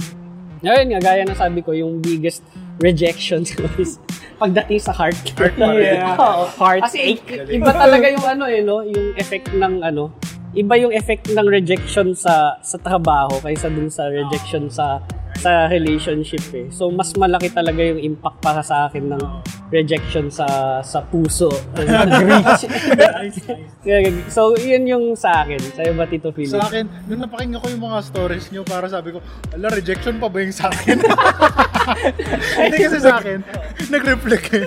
Ngayon 0.67 0.87
nga, 0.91 1.01
gaya 1.07 1.23
na 1.23 1.39
sabi 1.39 1.63
ko, 1.63 1.71
yung 1.71 2.03
biggest 2.03 2.43
rejection 2.83 3.47
ko 3.47 3.71
is 3.79 4.03
pagdating 4.43 4.83
sa 4.83 4.91
heart. 4.91 5.15
Heart 5.39 5.55
yeah. 5.79 6.19
oh, 6.23 6.51
heart 6.59 6.83
Kasi 6.91 7.15
iba 7.55 7.71
talaga 7.71 8.11
yung 8.11 8.27
ano 8.27 8.45
eh, 8.51 8.61
no? 8.67 8.83
Yung 8.83 9.15
effect 9.15 9.55
ng 9.55 9.87
ano, 9.87 10.11
iba 10.57 10.75
yung 10.81 10.93
effect 10.97 11.29
ng 11.29 11.47
rejection 11.47 12.17
sa 12.17 12.57
sa 12.65 12.81
trabaho 12.81 13.37
kaysa 13.45 13.69
dun 13.69 13.93
sa 13.93 14.09
rejection 14.09 14.73
sa 14.73 15.05
sa 15.39 15.71
relationship 15.71 16.45
eh. 16.53 16.67
So 16.73 16.89
mas 16.91 17.13
malaki 17.15 17.53
talaga 17.53 17.81
yung 17.85 18.01
impact 18.01 18.41
para 18.41 18.61
sa 18.65 18.89
akin 18.89 19.15
ng 19.15 19.23
rejection 19.71 20.31
sa 20.31 20.79
sa 20.83 21.03
puso. 21.03 21.51
so 24.35 24.55
yun 24.59 24.85
yung 24.87 25.05
sa 25.19 25.43
akin. 25.43 25.59
Sa'yo 25.59 25.93
ba 25.95 26.07
Tito 26.07 26.31
Philip? 26.31 26.55
Sa 26.55 26.67
akin, 26.67 26.87
nung 27.11 27.23
napakinggan 27.23 27.59
ko 27.63 27.69
yung 27.71 27.85
mga 27.85 27.99
stories 28.07 28.51
nyo 28.51 28.63
para 28.63 28.87
sabi 28.87 29.15
ko, 29.15 29.19
ala 29.55 29.71
rejection 29.73 30.19
pa 30.19 30.29
ba 30.31 30.39
yung 30.43 30.55
sa 30.55 30.71
akin? 30.71 30.99
Hindi 32.67 32.77
kasi 32.83 32.99
sa 32.99 33.23
akin, 33.23 33.39
nag-reflect 33.91 34.47
eh. 34.59 34.67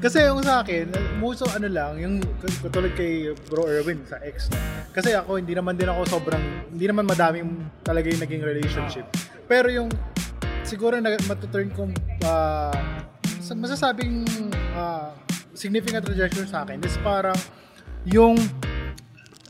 Kasi 0.00 0.28
yung 0.28 0.44
sa 0.44 0.60
akin, 0.60 0.92
muso 1.16 1.48
ano 1.48 1.68
lang, 1.68 1.96
yung 1.96 2.14
katulad 2.60 2.92
kay 2.92 3.32
Bro 3.48 3.64
Erwin 3.68 4.04
sa 4.04 4.20
ex. 4.20 4.52
Kasi 4.92 5.16
ako, 5.16 5.40
hindi 5.40 5.56
naman 5.56 5.80
din 5.80 5.88
ako 5.88 6.04
sobrang, 6.20 6.44
hindi 6.68 6.84
naman 6.84 7.08
madaming 7.08 7.48
talaga 7.80 8.12
yung 8.12 8.20
naging 8.20 8.42
relationship. 8.44 9.08
Pero 9.44 9.68
yung 9.68 9.90
siguro 10.64 10.96
na 10.98 11.14
matuturn 11.28 11.68
kong 11.72 11.92
uh, 12.24 12.72
masasabing 13.52 14.24
uh, 14.72 15.12
significant 15.52 16.02
rejection 16.08 16.48
sa 16.48 16.64
akin 16.64 16.80
is 16.80 16.96
parang 17.04 17.36
yung 18.08 18.34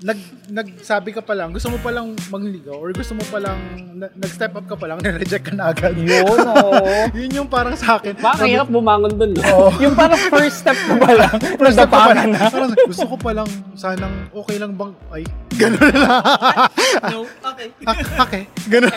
nag 0.05 0.21
nagsabi 0.53 1.17
ka 1.17 1.25
pa 1.25 1.33
lang, 1.33 1.57
gusto 1.57 1.73
mo 1.73 1.81
pa 1.81 1.89
lang 1.89 2.13
mangligaw 2.29 2.77
or 2.77 2.93
gusto 2.93 3.17
mo 3.17 3.25
pa 3.25 3.41
lang 3.41 3.57
na- 3.97 4.13
nag-step 4.13 4.53
up 4.53 4.69
ka 4.69 4.77
pa 4.77 4.85
lang, 4.93 5.01
na-reject 5.05 5.49
ka 5.49 5.53
na 5.57 5.73
agad. 5.73 5.97
Yun, 5.97 6.45
oo. 6.61 7.09
Yun 7.17 7.31
yung 7.33 7.49
parang 7.49 7.73
sa 7.73 7.97
akin. 7.97 8.13
Baka 8.21 8.45
hirap 8.45 8.69
bumangon 8.69 9.17
dun, 9.17 9.33
no? 9.33 9.41
Oo. 9.41 9.69
yung 9.85 9.97
parang 9.97 10.21
first 10.29 10.61
step 10.61 10.77
ko 10.77 11.01
pa 11.01 11.13
lang. 11.17 11.35
First 11.57 11.75
step 11.81 11.89
ko 11.89 11.97
pa 11.97 12.13
lang. 12.13 12.37
na. 12.37 12.53
Parang 12.53 12.71
gusto 12.77 13.07
ko 13.09 13.17
pa 13.17 13.31
lang 13.33 13.49
sanang 13.73 14.15
okay 14.37 14.57
lang 14.61 14.77
bang 14.77 14.93
ay 15.09 15.25
ganun 15.57 15.81
na 15.89 15.97
lang. 15.97 16.23
No, 17.09 17.19
okay. 17.25 17.69
Ah, 17.89 17.97
okay. 18.29 18.43
Ganun. 18.69 18.93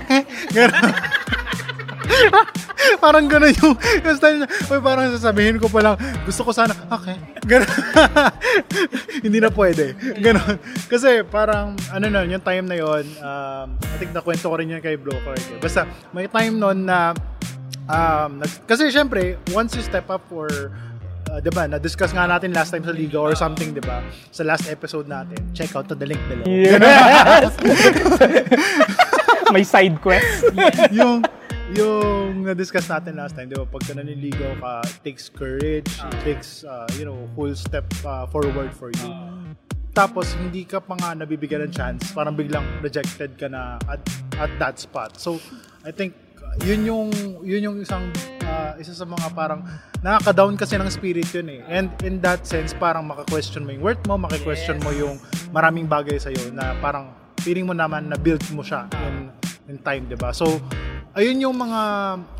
okay. 0.00 0.20
Ganun. 0.56 0.84
parang 3.04 3.26
ganun 3.26 3.52
yung, 3.58 3.74
yung 3.76 4.16
style 4.16 4.38
niya. 4.42 4.48
Uy, 4.70 4.80
parang 4.82 5.10
sasabihin 5.14 5.56
ko 5.58 5.66
pa 5.68 5.80
lang, 5.82 5.94
gusto 6.24 6.42
ko 6.46 6.50
sana, 6.50 6.74
okay. 6.90 7.16
Ganun. 7.44 7.68
Hindi 9.24 9.38
na 9.38 9.50
pwede. 9.50 9.94
Ganun. 10.18 10.56
Kasi 10.86 11.26
parang, 11.26 11.74
ano 11.90 12.06
na, 12.08 12.24
yung 12.26 12.42
time 12.42 12.66
na 12.66 12.76
yon 12.78 13.04
um, 13.20 13.68
I 13.76 13.96
think 13.98 14.14
nakwento 14.14 14.46
ko 14.46 14.56
rin 14.58 14.70
yun 14.70 14.82
kay 14.82 14.96
Bro 14.96 15.16
Clark. 15.22 15.42
eh. 15.42 15.58
Basta, 15.60 15.86
may 16.14 16.26
time 16.26 16.58
nun 16.58 16.86
na, 16.86 17.14
um, 17.86 18.40
nag- 18.42 18.62
kasi 18.66 18.90
syempre, 18.90 19.38
once 19.50 19.74
you 19.74 19.82
step 19.82 20.08
up 20.10 20.22
for 20.30 20.48
uh, 21.32 21.40
'di 21.40 21.50
ba? 21.52 21.64
Na-discuss 21.64 22.12
nga 22.12 22.28
natin 22.28 22.52
last 22.52 22.76
time 22.76 22.84
sa 22.84 22.92
Liga 22.92 23.16
or 23.16 23.32
something, 23.32 23.72
'di 23.72 23.80
ba? 23.80 24.04
Sa 24.28 24.44
last 24.44 24.68
episode 24.68 25.08
natin. 25.08 25.40
Check 25.56 25.72
out 25.72 25.88
to 25.88 25.96
the 25.96 26.04
link 26.04 26.20
below. 26.28 26.44
Yes! 26.44 27.56
May 29.54 29.64
side 29.64 29.96
quest. 30.00 30.52
yung 30.92 31.24
yung 31.72 32.44
na-discuss 32.44 32.88
natin 32.88 33.16
last 33.16 33.32
time, 33.32 33.48
'di 33.48 33.56
ba? 33.56 33.66
Pagka 33.68 33.96
naniligaw 33.96 34.60
ka, 34.60 34.72
takes 35.00 35.32
courage, 35.32 35.88
it 35.88 36.18
takes 36.24 36.64
uh, 36.64 36.84
you 37.00 37.04
know, 37.08 37.16
whole 37.32 37.54
step 37.56 37.88
uh, 38.04 38.28
forward 38.28 38.72
for 38.76 38.92
you. 38.92 39.10
Tapos 39.92 40.32
hindi 40.40 40.64
ka 40.64 40.80
pa 40.80 40.96
nga 40.96 41.12
nabibigyan 41.12 41.68
ng 41.68 41.72
chance, 41.72 42.12
parang 42.16 42.32
biglang 42.32 42.64
rejected 42.80 43.36
ka 43.36 43.48
na 43.48 43.76
at 43.88 44.00
at 44.40 44.52
that 44.56 44.80
spot. 44.80 45.20
So, 45.20 45.36
I 45.84 45.92
think 45.92 46.16
uh, 46.40 46.56
yun 46.64 46.88
yung 46.88 47.08
yun 47.44 47.60
yung 47.60 47.76
isang 47.84 48.08
uh, 48.44 48.72
isa 48.80 48.96
sa 48.96 49.04
mga 49.04 49.32
parang 49.36 49.60
nakaka-down 50.00 50.56
kasi 50.56 50.80
ng 50.80 50.88
spirit 50.88 51.28
yun 51.36 51.48
eh. 51.52 51.60
And 51.68 51.92
in 52.04 52.24
that 52.24 52.48
sense, 52.48 52.72
parang 52.72 53.04
maka-question 53.04 53.68
mo 53.68 53.72
yung 53.76 53.84
worth 53.84 54.02
mo, 54.08 54.16
maka-question 54.16 54.80
mo 54.80 54.92
yung 54.96 55.20
maraming 55.52 55.88
bagay 55.88 56.16
sa 56.16 56.32
na 56.52 56.72
parang 56.80 57.12
feeling 57.44 57.68
mo 57.68 57.76
naman 57.76 58.08
na 58.08 58.16
build 58.16 58.42
mo 58.52 58.64
siya 58.64 58.88
in 59.08 59.28
in 59.68 59.76
time, 59.80 60.08
'di 60.08 60.16
ba? 60.16 60.32
So, 60.32 60.60
ayun 61.12 61.36
yung 61.48 61.56
mga 61.56 61.80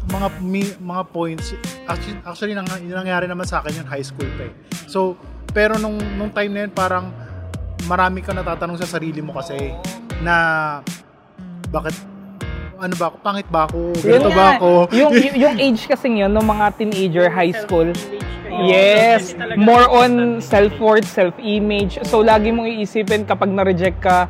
mga 0.08 0.26
mi- 0.40 0.78
mga 0.80 1.02
points 1.12 1.52
actually, 1.84 2.18
actually 2.24 2.54
nang, 2.56 2.68
nangyari 2.68 3.28
naman 3.28 3.44
sa 3.44 3.60
akin 3.60 3.84
yung 3.84 3.88
high 3.88 4.04
school 4.04 4.28
pa 4.40 4.48
eh. 4.48 4.52
So, 4.88 5.16
pero 5.52 5.76
nung 5.76 6.00
nung 6.16 6.32
time 6.32 6.52
na 6.52 6.60
yun 6.64 6.72
parang 6.72 7.12
marami 7.84 8.24
kang 8.24 8.38
natatanong 8.38 8.80
sa 8.80 8.88
sarili 8.88 9.20
mo 9.20 9.36
kasi 9.36 9.76
na 10.24 10.80
bakit 11.68 11.92
ano 12.82 12.94
ba 12.98 13.14
ako, 13.14 13.16
pangit 13.22 13.46
ba 13.46 13.60
ako, 13.70 13.94
ganito 14.02 14.26
Yun 14.26 14.34
ba 14.34 14.46
ako? 14.58 14.70
yung, 14.90 15.12
yung, 15.14 15.36
yung 15.46 15.54
age 15.54 15.86
kasi 15.86 16.10
yun, 16.10 16.34
ng 16.34 16.42
mga 16.42 16.66
teenager, 16.82 17.26
high 17.30 17.54
school. 17.54 17.94
Yes. 18.66 19.38
More 19.54 19.86
on 19.86 20.42
self-worth, 20.42 21.06
self-image. 21.06 22.02
So, 22.04 22.26
lagi 22.26 22.50
mong 22.50 22.68
iisipin 22.68 23.22
kapag 23.22 23.54
na-reject 23.54 24.02
ka, 24.02 24.26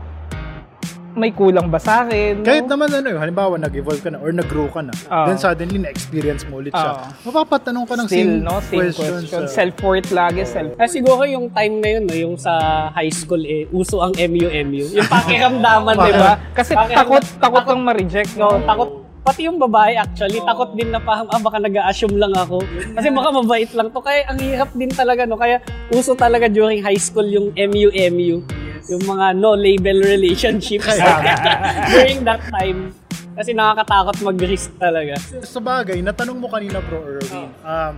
may 1.14 1.30
kulang 1.30 1.68
ba 1.68 1.76
sa 1.76 2.02
akin? 2.02 2.40
no? 2.40 2.44
Kahit 2.44 2.64
naman 2.64 2.88
ano, 2.88 3.14
halimbawa 3.14 3.54
nag-evolve 3.56 4.00
ka 4.00 4.08
na 4.08 4.18
or 4.18 4.30
nag-grow 4.30 4.66
ka 4.66 4.80
na, 4.80 4.92
Oo. 4.92 5.26
then 5.26 5.36
suddenly 5.36 5.78
na-experience 5.78 6.42
mo 6.46 6.58
ulit 6.58 6.70
siya. 6.70 6.92
Oo. 6.94 7.04
Mapapatanong 7.28 7.84
ka 7.84 7.94
ng 7.94 8.06
Still, 8.06 8.32
same, 8.32 8.42
no? 8.42 8.54
Same 8.60 8.78
questions. 8.82 9.12
question. 9.22 9.42
ah. 9.42 9.50
Self-worth 9.50 10.10
lagi, 10.10 10.42
self 10.42 10.70
Ah, 10.74 10.86
siguro 10.86 11.22
yung 11.24 11.48
time 11.48 11.74
na 11.78 11.88
yun, 11.90 12.02
no, 12.04 12.14
yung 12.14 12.34
sa 12.36 12.52
high 12.90 13.12
school, 13.12 13.40
eh, 13.40 13.68
uso 13.70 13.98
ang 13.98 14.12
MU-MU. 14.12 14.86
Yung 14.90 15.06
pakiramdaman, 15.06 15.94
di 15.94 16.12
ba? 16.12 16.32
Kasi 16.58 16.72
Pakiramdam- 16.72 17.20
takot, 17.20 17.24
takot 17.38 17.62
kang 17.66 17.82
ma-reject. 17.82 18.32
No, 18.34 18.58
takot. 18.60 18.90
Pati 19.22 19.46
yung 19.46 19.54
babae 19.54 19.94
actually, 19.94 20.42
takot 20.42 20.74
din 20.74 20.90
na 20.90 20.98
parang, 20.98 21.30
ah, 21.30 21.38
baka 21.38 21.54
nag-assume 21.56 22.18
lang 22.18 22.34
ako. 22.34 22.58
Kasi 22.90 23.06
baka 23.08 23.28
mabait 23.32 23.70
lang 23.70 23.86
to. 23.86 24.02
Kaya 24.02 24.26
ang 24.26 24.34
hirap 24.36 24.74
din 24.74 24.90
talaga, 24.90 25.22
no? 25.22 25.36
Kaya 25.36 25.62
uso 25.88 26.16
talaga 26.16 26.50
during 26.50 26.82
high 26.82 26.98
school 26.98 27.22
yung 27.24 27.54
MU-MU. 27.54 28.42
Yung 28.90 29.02
mga 29.06 29.38
no-label 29.38 30.02
relationships. 30.02 30.86
during 31.92 32.24
that 32.26 32.42
time. 32.50 32.94
Kasi 33.32 33.56
nakakatakot 33.56 34.16
mag-risk 34.20 34.76
talaga. 34.76 35.16
sa 35.44 35.60
bagay, 35.60 36.04
natanong 36.04 36.36
mo 36.36 36.52
kanina 36.52 36.84
bro 36.84 37.00
Erwin, 37.00 37.48
um, 37.64 37.94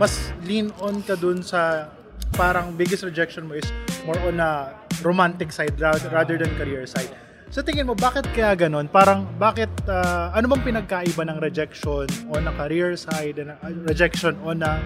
mas 0.00 0.32
lean 0.48 0.72
on 0.80 1.04
ka 1.04 1.12
dun 1.12 1.44
sa 1.44 1.92
parang 2.32 2.72
biggest 2.72 3.04
rejection 3.04 3.44
mo 3.44 3.58
is 3.58 3.68
more 4.08 4.16
on 4.24 4.40
a 4.40 4.72
romantic 5.04 5.52
side 5.52 5.76
rather, 5.76 6.08
rather 6.08 6.36
than 6.40 6.48
career 6.56 6.88
side. 6.88 7.12
Sa 7.48 7.64
tingin 7.64 7.88
mo, 7.88 7.96
bakit 7.96 8.28
kaya 8.36 8.52
ganon? 8.52 8.92
Parang, 8.92 9.24
bakit, 9.40 9.72
uh, 9.88 10.28
ano 10.36 10.52
bang 10.52 10.62
pinagkaiba 10.68 11.24
ng 11.32 11.40
rejection 11.40 12.04
on 12.28 12.44
a 12.44 12.52
career 12.52 12.92
side 12.92 13.40
and 13.40 13.56
rejection 13.88 14.36
on 14.44 14.60
a 14.60 14.76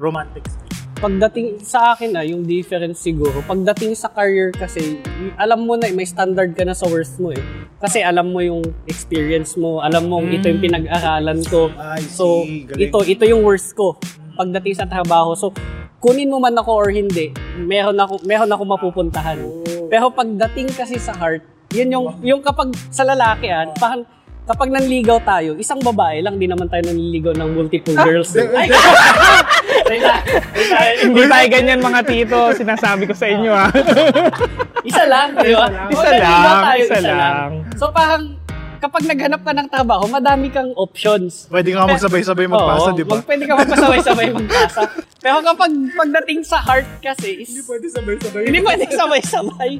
romantic 0.00 0.48
side? 0.48 0.69
Pagdating 1.00 1.64
sa 1.64 1.96
akin 1.96 2.12
na 2.12 2.20
yung 2.20 2.44
difference 2.44 3.00
siguro, 3.00 3.40
pagdating 3.48 3.96
sa 3.96 4.12
career 4.12 4.52
kasi, 4.52 5.00
alam 5.40 5.64
mo 5.64 5.72
na, 5.72 5.88
eh, 5.88 5.96
may 5.96 6.04
standard 6.04 6.52
ka 6.52 6.60
na 6.60 6.76
sa 6.76 6.84
worth 6.84 7.16
mo 7.16 7.32
eh. 7.32 7.40
Kasi 7.80 8.04
alam 8.04 8.28
mo 8.28 8.44
yung 8.44 8.60
experience 8.84 9.56
mo, 9.56 9.80
alam 9.80 10.12
mo 10.12 10.20
ito 10.20 10.44
yung 10.44 10.60
pinag-aralan 10.60 11.40
ko. 11.48 11.72
I 11.72 12.04
So, 12.04 12.44
see. 12.44 12.68
Galing. 12.68 12.84
ito, 12.84 12.98
ito 13.08 13.24
yung 13.24 13.40
worth 13.40 13.72
ko 13.72 13.96
pagdating 14.36 14.76
sa 14.76 14.84
trabaho. 14.84 15.32
So, 15.32 15.56
kunin 16.04 16.28
mo 16.28 16.36
man 16.36 16.52
ako 16.52 16.68
or 16.76 16.92
hindi, 16.92 17.32
meron 17.56 17.96
ako, 17.96 18.20
meron 18.28 18.52
ako 18.52 18.62
mapupuntahan. 18.68 19.40
Pero 19.88 20.12
pagdating 20.12 20.68
kasi 20.76 21.00
sa 21.00 21.16
heart, 21.16 21.40
yun 21.72 21.88
yung, 21.88 22.06
yung 22.20 22.40
kapag 22.44 22.76
sa 22.92 23.08
lalaki 23.08 23.48
ah, 23.48 23.72
parang 23.72 24.04
kapag 24.50 24.68
nanligaw 24.68 25.22
tayo, 25.22 25.54
isang 25.54 25.78
babae 25.78 26.18
lang, 26.20 26.34
di 26.34 26.44
naman 26.44 26.66
tayo 26.66 26.82
nanliligaw 26.82 27.32
ng 27.32 27.48
multiple 27.52 27.94
girls. 27.96 28.34
eh. 28.34 28.50
Ay, 28.50 28.66
Hindi 31.00 31.22
tayo 31.24 31.46
ganyan 31.48 31.78
mga 31.78 32.00
tito, 32.02 32.38
sinasabi 32.52 33.06
ko 33.06 33.14
sa 33.14 33.26
inyo 33.26 33.52
ha. 33.52 33.66
Isa 34.82 35.06
lang, 35.06 35.34
di 35.36 35.54
ba? 35.54 35.66
Isa 35.86 36.08
nanligaw 36.08 36.42
lang, 36.42 36.62
tayo, 36.64 36.80
isa 36.80 36.98
lang. 37.00 37.48
So 37.76 37.84
parang, 37.90 38.22
kapag 38.80 39.02
naghanap 39.04 39.40
ka 39.40 39.52
ng 39.52 39.68
trabaho, 39.68 40.04
madami 40.08 40.48
kang 40.48 40.74
options. 40.74 41.46
Pwede 41.46 41.70
nga 41.70 41.86
magsabay-sabay 41.86 42.46
magpasa, 42.46 42.90
Oo, 42.90 42.96
di 42.96 43.04
ba? 43.04 43.14
mag- 43.16 43.28
pwede 43.28 43.44
ka 43.44 43.54
magpasabay-sabay 43.54 44.26
magpasa. 44.36 44.82
Pero 45.20 45.38
kapag 45.44 45.70
pagdating 45.94 46.40
sa 46.42 46.58
heart 46.58 46.88
kasi, 46.98 47.38
is, 47.38 47.54
pwede 47.62 47.86
sabay-sabay. 47.86 48.42
hindi 48.46 48.60
pwede 48.60 48.84
sabay-sabay. 48.90 49.78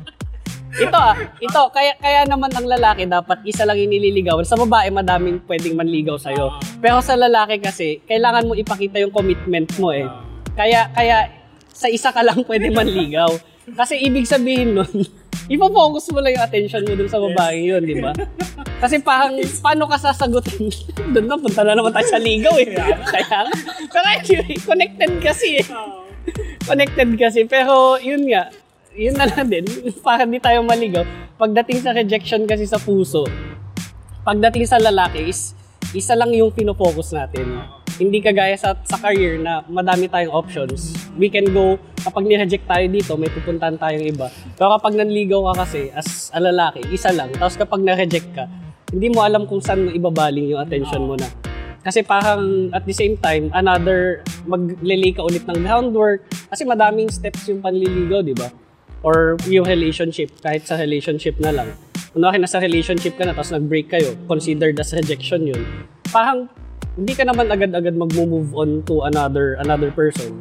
Ito 0.79 0.95
ah, 0.95 1.19
ito, 1.43 1.63
kaya, 1.75 1.99
kaya 1.99 2.23
naman 2.31 2.51
ang 2.55 2.67
lalaki 2.67 3.03
dapat 3.09 3.43
isa 3.43 3.67
lang 3.67 3.81
yung 3.81 3.91
nililigawan. 3.91 4.47
Sa 4.47 4.55
babae, 4.55 4.93
madaming 4.95 5.43
pwedeng 5.51 5.75
manligaw 5.75 6.15
sa'yo. 6.15 6.63
Pero 6.79 7.03
sa 7.03 7.19
lalaki 7.19 7.59
kasi, 7.59 7.99
kailangan 8.07 8.47
mo 8.47 8.55
ipakita 8.55 9.03
yung 9.03 9.11
commitment 9.11 9.67
mo 9.83 9.91
eh. 9.91 10.07
Kaya, 10.55 10.87
kaya, 10.95 11.27
sa 11.71 11.91
isa 11.91 12.15
ka 12.15 12.23
lang 12.23 12.47
pwede 12.47 12.71
manligaw. 12.71 13.31
Kasi 13.75 13.99
ibig 13.99 14.31
sabihin 14.31 14.79
nun, 14.79 14.91
ipo-focus 15.55 16.15
mo 16.15 16.23
lang 16.23 16.39
yung 16.39 16.45
attention 16.47 16.87
mo 16.87 16.95
dun 16.95 17.11
sa 17.11 17.19
babae 17.19 17.67
yun, 17.67 17.83
di 17.83 17.99
ba? 17.99 18.15
Kasi 18.79 19.03
parang, 19.03 19.35
paano 19.61 19.91
ka 19.91 19.99
sasagutin? 19.99 20.71
Doon 21.15 21.27
na, 21.27 21.37
punta 21.37 21.67
na 21.67 21.75
naman 21.75 21.91
tayo 21.91 22.07
sa 22.07 22.23
ligaw 22.23 22.55
eh. 22.63 22.79
Kaya, 23.11 23.51
anyway, 24.23 24.55
connected 24.63 25.13
kasi 25.19 25.61
eh. 25.61 25.67
Connected 26.69 27.11
kasi. 27.19 27.49
Pero, 27.49 27.99
yun 27.99 28.23
nga, 28.31 28.53
yun 28.95 29.15
na 29.15 29.27
lang 29.27 29.47
din. 29.47 29.67
Para 30.07 30.27
di 30.27 30.39
tayo 30.43 30.63
maligaw. 30.67 31.07
Pagdating 31.39 31.79
sa 31.83 31.95
rejection 31.95 32.45
kasi 32.45 32.67
sa 32.67 32.77
puso, 32.77 33.25
pagdating 34.27 34.67
sa 34.67 34.77
lalaki 34.77 35.31
is, 35.31 35.55
isa 35.97 36.15
lang 36.15 36.31
yung 36.35 36.53
pinofocus 36.55 37.15
natin. 37.15 37.65
Hindi 38.01 38.25
kagaya 38.25 38.57
sa, 38.57 38.73
sa 38.81 38.97
career 38.97 39.37
na 39.37 39.61
madami 39.69 40.09
tayong 40.09 40.33
options. 40.33 40.97
We 41.21 41.29
can 41.29 41.53
go, 41.53 41.77
kapag 42.01 42.25
ni-reject 42.25 42.65
tayo 42.65 42.87
dito, 42.89 43.13
may 43.21 43.29
pupuntahan 43.29 43.77
tayong 43.77 44.09
iba. 44.09 44.33
Pero 44.57 44.73
kapag 44.79 44.97
nanligaw 44.97 45.53
ka 45.53 45.67
kasi, 45.67 45.93
as 45.93 46.33
a 46.33 46.41
lalaki, 46.41 46.81
isa 46.89 47.13
lang. 47.13 47.29
Tapos 47.37 47.61
kapag 47.61 47.85
na-reject 47.85 48.29
ka, 48.33 48.49
hindi 48.91 49.13
mo 49.13 49.21
alam 49.21 49.45
kung 49.45 49.61
saan 49.61 49.93
ibabaling 49.93 50.49
yung 50.57 50.61
attention 50.65 51.05
mo 51.05 51.15
na. 51.15 51.29
Kasi 51.81 52.05
parang 52.05 52.73
at 52.73 52.85
the 52.85 52.93
same 52.93 53.17
time, 53.21 53.53
another, 53.53 54.25
maglilay 54.49 55.13
ka 55.13 55.25
ulit 55.25 55.45
ng 55.45 55.61
groundwork. 55.65 56.25
Kasi 56.49 56.65
madaming 56.65 57.13
steps 57.13 57.49
yung 57.53 57.61
panliligaw, 57.61 58.25
di 58.25 58.37
ba? 58.37 58.49
Or 59.01 59.41
yung 59.49 59.65
relationship, 59.65 60.29
kahit 60.45 60.69
sa 60.69 60.77
relationship 60.77 61.41
na 61.41 61.53
lang. 61.53 61.73
Kunwari 62.13 62.37
nasa 62.37 62.61
relationship 62.61 63.17
ka 63.17 63.25
na, 63.25 63.33
tapos 63.33 63.55
nag-break 63.55 63.89
kayo, 63.89 64.13
considered 64.29 64.77
as 64.77 64.93
rejection 64.93 65.49
yun. 65.49 65.63
Parang, 66.11 66.51
hindi 66.99 67.13
ka 67.15 67.25
naman 67.25 67.49
agad-agad 67.49 67.95
mag-move 67.97 68.53
on 68.53 68.83
to 68.85 69.07
another 69.07 69.57
another 69.63 69.89
person. 69.95 70.37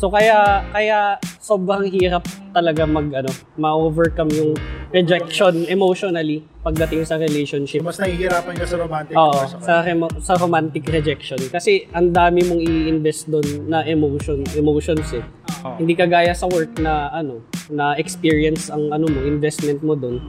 So 0.00 0.10
kaya 0.10 0.66
kaya 0.74 1.20
sobrang 1.38 1.86
hirap 1.86 2.26
talaga 2.50 2.88
mag 2.88 3.12
ano, 3.14 3.30
ma-overcome 3.54 4.34
yung 4.34 4.50
rejection 4.90 5.62
emotionally 5.70 6.42
pagdating 6.66 7.06
sa 7.06 7.22
relationship. 7.22 7.86
Mas 7.86 8.02
nahihirapan 8.02 8.54
ka 8.56 8.66
sa 8.66 8.76
romantic 8.82 9.14
Oo, 9.14 9.40
sa, 9.62 9.84
remo- 9.86 10.18
sa 10.18 10.34
romantic 10.42 10.84
rejection. 10.90 11.38
Kasi 11.54 11.86
ang 11.94 12.10
dami 12.10 12.42
mong 12.42 12.60
i-invest 12.60 13.30
doon 13.30 13.70
na 13.70 13.86
emotion, 13.86 14.42
emotions 14.58 15.06
eh. 15.14 15.24
Oo. 15.62 15.78
Hindi 15.78 15.94
kagaya 15.94 16.34
sa 16.34 16.50
work 16.50 16.82
na 16.82 17.06
ano, 17.14 17.46
na 17.72 17.96
experience 17.96 18.68
ang 18.68 18.92
ano 18.92 19.08
mo, 19.08 19.24
investment 19.24 19.80
mo 19.80 19.96
doon. 19.96 20.20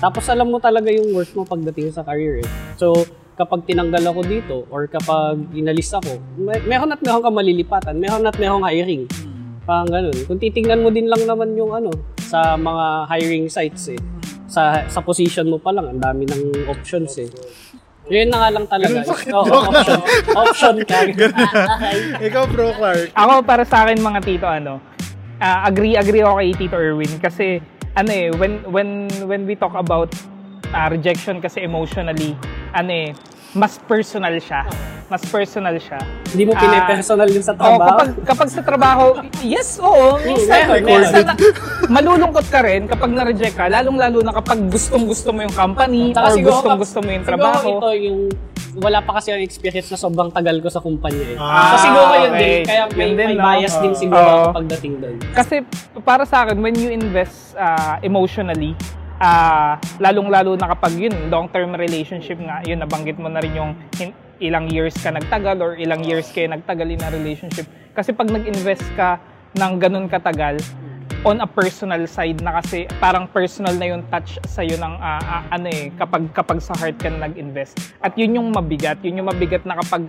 Tapos 0.00 0.28
alam 0.28 0.48
mo 0.48 0.60
talaga 0.60 0.88
yung 0.92 1.12
worth 1.12 1.32
mo 1.32 1.48
pagdating 1.48 1.92
sa 1.92 2.04
career 2.04 2.44
eh. 2.44 2.48
So, 2.76 2.92
kapag 3.36 3.64
tinanggal 3.64 4.04
ako 4.04 4.20
dito 4.24 4.56
or 4.68 4.84
kapag 4.84 5.40
inalis 5.56 5.92
ako, 5.96 6.20
may, 6.36 6.60
meron 6.68 6.92
at 6.92 7.00
meron 7.00 7.24
ka 7.24 7.32
malilipatan, 7.32 7.96
meron 7.96 8.28
at 8.28 8.36
meron 8.36 8.64
hiring. 8.64 9.08
Parang 9.64 9.88
ganun. 9.88 10.16
Kung 10.28 10.40
titingnan 10.40 10.80
mo 10.84 10.92
din 10.92 11.08
lang 11.08 11.24
naman 11.24 11.56
yung 11.56 11.72
ano, 11.72 11.92
sa 12.20 12.56
mga 12.56 13.08
hiring 13.08 13.48
sites 13.48 13.96
eh. 13.96 14.00
Sa, 14.50 14.84
sa 14.90 15.00
position 15.00 15.46
mo 15.46 15.62
pa 15.62 15.70
lang, 15.70 15.86
ang 15.88 16.00
dami 16.00 16.26
ng 16.26 16.66
options 16.66 17.16
eh. 17.22 17.30
Yun 18.10 18.26
na 18.26 18.42
nga 18.42 18.50
lang 18.50 18.66
talaga. 18.66 19.06
Oo, 19.38 19.56
option. 19.70 20.00
option 20.34 20.76
ka. 20.82 20.98
Ikaw, 22.26 22.44
bro, 22.50 22.74
Clark. 22.74 23.14
Ako 23.14 23.32
para 23.46 23.62
sa 23.62 23.86
akin 23.86 24.02
mga 24.02 24.20
tito 24.26 24.46
ano, 24.50 24.82
ah, 25.40 25.66
agree 25.66 25.96
agree 25.96 26.20
ako 26.22 26.38
kay 26.38 26.50
Tito 26.54 26.76
Erwin 26.76 27.12
kasi 27.18 27.58
ano 27.96 28.10
eh 28.12 28.28
when 28.36 28.62
when 28.70 29.08
when 29.26 29.42
we 29.48 29.56
talk 29.56 29.74
about 29.74 30.12
ah, 30.70 30.86
rejection 30.92 31.40
kasi 31.42 31.64
emotionally 31.64 32.36
ano 32.76 32.92
eh 32.92 33.10
mas 33.52 33.78
personal 33.80 34.34
siya. 34.38 34.62
Mas 35.10 35.26
personal 35.26 35.74
siya. 35.74 35.98
Hindi 36.30 36.46
mo 36.46 36.54
Ah, 36.54 36.62
pinipersonal 36.62 37.26
yun 37.26 37.42
sa 37.42 37.50
Oo, 37.50 37.58
trabaho. 37.58 37.88
kapag, 37.98 38.10
kapag 38.22 38.48
sa 38.48 38.62
trabaho, 38.62 39.06
yes, 39.42 39.82
oo. 39.82 40.14
Minsan, 40.28 40.70
minsan 40.80 41.24
na- 41.26 41.38
malulungkot 41.90 42.46
ka 42.46 42.62
rin 42.62 42.86
kapag 42.86 43.10
na-reject 43.10 43.58
ka, 43.58 43.66
lalong-lalo 43.66 44.22
na 44.22 44.30
kapag 44.32 44.70
gustong-gusto 44.70 45.34
mo 45.34 45.42
yung 45.42 45.56
company 45.56 46.14
Tsaka 46.14 46.30
or 46.30 46.36
gustong-gusto 46.38 46.98
mo 47.02 47.10
yung 47.10 47.26
trabaho. 47.26 47.58
Siguro 47.58 47.90
ito 47.90 48.06
yung 48.06 48.20
wala 48.70 49.02
pa 49.02 49.18
kasi 49.18 49.34
ang 49.34 49.42
experience 49.42 49.90
na 49.90 49.98
sobrang 49.98 50.30
tagal 50.30 50.62
ko 50.62 50.70
sa 50.70 50.78
kumpanya 50.78 51.26
eh. 51.26 51.38
Ah, 51.42 51.74
so 51.74 51.90
siguro 51.90 52.12
yun 52.14 52.32
din. 52.38 52.62
Kaya 52.62 52.82
may, 52.86 53.02
Yun 53.02 53.12
din, 53.18 53.26
may 53.26 53.34
no? 53.34 53.42
bias 53.42 53.74
din 53.82 53.90
Oo. 53.90 53.98
siguro 53.98 54.22
ako 54.22 54.46
pagdating 54.62 54.94
doon. 55.02 55.16
Kasi 55.34 55.54
para 56.06 56.22
sa 56.22 56.46
akin, 56.46 56.62
when 56.62 56.78
you 56.78 56.86
invest 56.86 57.58
ah, 57.58 57.98
emotionally, 58.00 58.78
ah, 59.20 59.76
lalong-lalo 60.00 60.56
na 60.56 60.72
kapag 60.72 60.96
yun, 60.96 61.14
long-term 61.28 61.76
relationship 61.76 62.40
nga, 62.40 62.64
yun, 62.64 62.80
nabanggit 62.80 63.20
mo 63.20 63.28
na 63.28 63.44
rin 63.44 63.52
yung 63.52 63.72
ilang 64.40 64.72
years 64.72 64.96
ka 64.96 65.12
nagtagal 65.12 65.60
or 65.60 65.76
ilang 65.76 66.00
years 66.00 66.32
kayo 66.32 66.48
nagtagal 66.48 66.88
in 66.88 67.00
a 67.04 67.12
relationship. 67.12 67.68
Kasi 67.92 68.16
pag 68.16 68.32
nag-invest 68.32 68.84
ka 68.96 69.20
ng 69.54 69.72
ganun 69.76 70.08
katagal, 70.08 70.56
on 71.20 71.36
a 71.44 71.48
personal 71.48 72.00
side 72.08 72.40
na 72.40 72.64
kasi 72.64 72.88
parang 72.96 73.28
personal 73.28 73.76
na 73.76 73.92
yung 73.92 74.00
touch 74.08 74.40
sa 74.48 74.64
iyo 74.64 74.80
ng 74.80 74.94
ah, 74.96 75.20
ah, 75.20 75.44
ano 75.52 75.68
eh 75.68 75.92
kapag 76.00 76.32
kapag 76.32 76.64
sa 76.64 76.72
heart 76.80 76.96
ka 76.96 77.12
na 77.12 77.28
nag-invest. 77.28 77.76
At 78.00 78.16
yun 78.16 78.40
yung 78.40 78.48
mabigat, 78.48 79.04
yun 79.04 79.20
yung 79.20 79.28
mabigat 79.28 79.68
na 79.68 79.76
kapag 79.76 80.08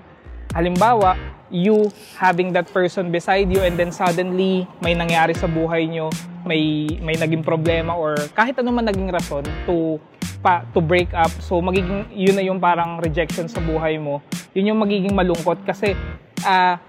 halimbawa 0.55 1.19
you 1.51 1.91
having 2.17 2.55
that 2.55 2.71
person 2.71 3.11
beside 3.11 3.51
you 3.51 3.61
and 3.61 3.75
then 3.75 3.91
suddenly 3.91 4.65
may 4.79 4.95
nangyari 4.95 5.35
sa 5.35 5.45
buhay 5.45 5.85
nyo, 5.85 6.07
may 6.47 6.87
may 7.03 7.13
naging 7.19 7.43
problema 7.45 7.93
or 7.93 8.17
kahit 8.33 8.57
ano 8.57 8.71
man 8.73 8.87
naging 8.87 9.11
rason 9.11 9.45
to 9.67 9.99
pa 10.41 10.65
to 10.73 10.81
break 10.81 11.11
up. 11.13 11.29
So 11.43 11.61
magiging 11.61 12.09
yun 12.09 12.39
na 12.39 12.43
yung 12.43 12.57
parang 12.57 12.97
rejection 12.97 13.45
sa 13.45 13.61
buhay 13.61 14.01
mo. 14.01 14.23
Yun 14.57 14.73
yung 14.73 14.79
magiging 14.81 15.13
malungkot 15.13 15.61
kasi 15.67 15.93
ah 16.41 16.81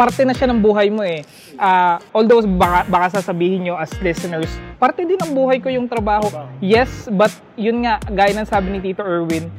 parte 0.00 0.24
na 0.24 0.32
siya 0.32 0.48
ng 0.48 0.60
buhay 0.64 0.88
mo 0.88 1.04
eh. 1.04 1.20
Ah, 1.60 2.00
although 2.16 2.40
baka, 2.40 2.88
baka 2.88 3.20
sasabihin 3.20 3.68
nyo 3.68 3.76
as 3.76 3.92
listeners, 4.00 4.48
parte 4.80 5.04
din 5.04 5.20
ng 5.20 5.36
buhay 5.36 5.60
ko 5.60 5.68
yung 5.68 5.84
trabaho. 5.84 6.24
Yes, 6.64 7.04
but 7.12 7.28
yun 7.52 7.84
nga, 7.84 8.00
gaya 8.08 8.32
ng 8.32 8.48
sabi 8.48 8.72
ni 8.72 8.80
Tito 8.80 9.04
Erwin, 9.04 9.52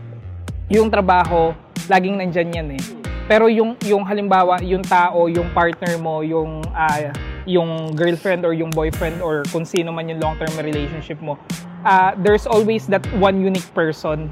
yung 0.65 0.89
trabaho, 0.89 1.53
laging 1.86 2.18
nandyan 2.18 2.50
yan 2.58 2.70
eh. 2.74 3.00
Pero 3.32 3.48
yung 3.48 3.80
yung 3.88 4.04
halimbawa, 4.04 4.60
yung 4.60 4.84
tao, 4.84 5.32
yung 5.32 5.48
partner 5.56 5.96
mo, 5.96 6.20
yung 6.20 6.60
ah, 6.76 7.16
yung 7.48 7.96
girlfriend 7.96 8.44
or 8.44 8.52
yung 8.52 8.68
boyfriend 8.68 9.24
or 9.24 9.48
kung 9.56 9.64
sino 9.64 9.96
man 9.96 10.12
yung 10.12 10.20
long-term 10.20 10.52
relationship 10.60 11.16
mo, 11.24 11.40
ah, 11.88 12.12
there's 12.20 12.44
always 12.44 12.92
that 12.92 13.00
one 13.24 13.40
unique 13.40 13.72
person 13.72 14.28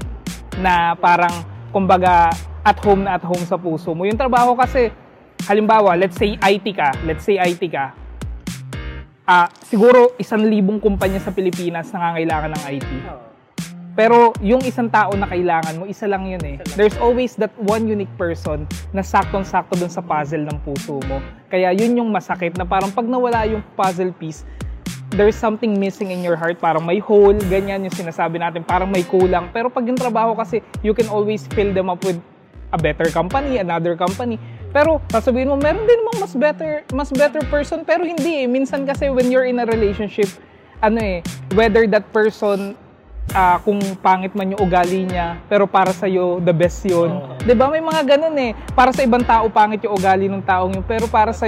na 0.60 0.92
parang 1.00 1.32
kumbaga 1.72 2.28
at 2.60 2.76
home 2.84 3.08
na 3.08 3.16
at 3.16 3.24
home 3.24 3.40
sa 3.48 3.56
puso 3.56 3.96
mo. 3.96 4.04
Yung 4.04 4.20
trabaho 4.20 4.52
kasi 4.52 4.92
halimbawa, 5.48 5.96
let's 5.96 6.20
say 6.20 6.36
IT 6.36 6.68
ka, 6.76 6.92
let's 7.08 7.24
say 7.24 7.40
IT 7.40 7.72
ka, 7.72 7.96
ah 9.24 9.48
siguro 9.64 10.12
isang 10.20 10.44
libong 10.44 10.76
kumpanya 10.76 11.24
sa 11.24 11.32
Pilipinas 11.32 11.88
nangangailangan 11.88 12.52
ng 12.52 12.64
IT. 12.68 12.90
Pero 14.00 14.32
yung 14.40 14.64
isang 14.64 14.88
tao 14.88 15.12
na 15.12 15.28
kailangan 15.28 15.76
mo, 15.76 15.84
isa 15.84 16.08
lang 16.08 16.24
yun 16.24 16.40
eh. 16.40 16.56
There's 16.72 16.96
always 16.96 17.36
that 17.36 17.52
one 17.60 17.84
unique 17.84 18.08
person 18.16 18.64
na 18.96 19.04
saktong-sakto 19.04 19.76
dun 19.76 19.92
sa 19.92 20.00
puzzle 20.00 20.48
ng 20.48 20.56
puso 20.64 21.04
mo. 21.04 21.20
Kaya 21.52 21.76
yun 21.76 22.00
yung 22.00 22.08
masakit 22.08 22.56
na 22.56 22.64
parang 22.64 22.88
pag 22.96 23.04
nawala 23.04 23.44
yung 23.44 23.60
puzzle 23.76 24.08
piece, 24.16 24.48
there's 25.12 25.36
something 25.36 25.76
missing 25.76 26.16
in 26.16 26.24
your 26.24 26.32
heart. 26.32 26.56
Parang 26.56 26.88
may 26.88 26.96
hole, 26.96 27.36
ganyan 27.52 27.84
yung 27.84 27.92
sinasabi 27.92 28.40
natin. 28.40 28.64
Parang 28.64 28.88
may 28.88 29.04
kulang. 29.04 29.52
Pero 29.52 29.68
pag 29.68 29.84
yung 29.84 30.00
trabaho 30.00 30.32
kasi, 30.32 30.64
you 30.80 30.96
can 30.96 31.12
always 31.12 31.44
fill 31.52 31.68
them 31.68 31.92
up 31.92 32.00
with 32.00 32.16
a 32.72 32.80
better 32.80 33.12
company, 33.12 33.60
another 33.60 34.00
company. 34.00 34.40
Pero 34.72 35.04
sasabihin 35.12 35.52
mo, 35.52 35.60
meron 35.60 35.84
din 35.84 36.00
mong 36.08 36.24
mas 36.24 36.32
better, 36.32 36.88
mas 36.96 37.12
better 37.12 37.44
person. 37.52 37.84
Pero 37.84 38.08
hindi 38.08 38.40
eh. 38.40 38.48
Minsan 38.48 38.88
kasi 38.88 39.12
when 39.12 39.28
you're 39.28 39.44
in 39.44 39.60
a 39.60 39.68
relationship, 39.68 40.32
ano 40.80 40.96
eh, 41.04 41.20
whether 41.52 41.84
that 41.84 42.08
person 42.16 42.80
ah, 43.34 43.58
kung 43.62 43.78
pangit 43.98 44.34
man 44.34 44.54
yung 44.54 44.62
ugali 44.62 45.06
niya, 45.06 45.38
pero 45.46 45.66
para 45.66 45.94
sa 45.94 46.06
the 46.42 46.54
best 46.54 46.82
'yun. 46.86 47.38
'Di 47.42 47.54
ba? 47.54 47.70
May 47.70 47.82
mga 47.82 48.16
ganun 48.16 48.34
eh. 48.38 48.52
Para 48.74 48.90
sa 48.90 49.02
ibang 49.02 49.22
tao 49.22 49.46
pangit 49.50 49.82
yung 49.86 49.94
ugali 49.94 50.26
ng 50.26 50.42
taong 50.42 50.78
yun, 50.78 50.84
pero 50.86 51.06
para 51.06 51.30
sa 51.30 51.46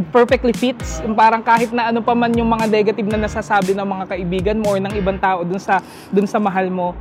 it 0.00 0.06
perfectly 0.08 0.54
fits. 0.56 1.04
Yung 1.04 1.12
Parang 1.12 1.44
kahit 1.44 1.68
na 1.74 1.92
ano 1.92 2.00
pa 2.00 2.16
man 2.16 2.32
yung 2.32 2.48
mga 2.48 2.66
negative 2.70 3.08
na 3.10 3.28
nasasabi 3.28 3.76
ng 3.76 3.84
mga 3.84 4.04
kaibigan 4.08 4.56
mo 4.56 4.72
or 4.76 4.80
ng 4.80 4.94
ibang 4.96 5.20
tao 5.20 5.44
dun 5.44 5.60
sa 5.60 5.84
dun 6.08 6.24
sa 6.24 6.40
mahal 6.40 6.72
mo, 6.72 6.96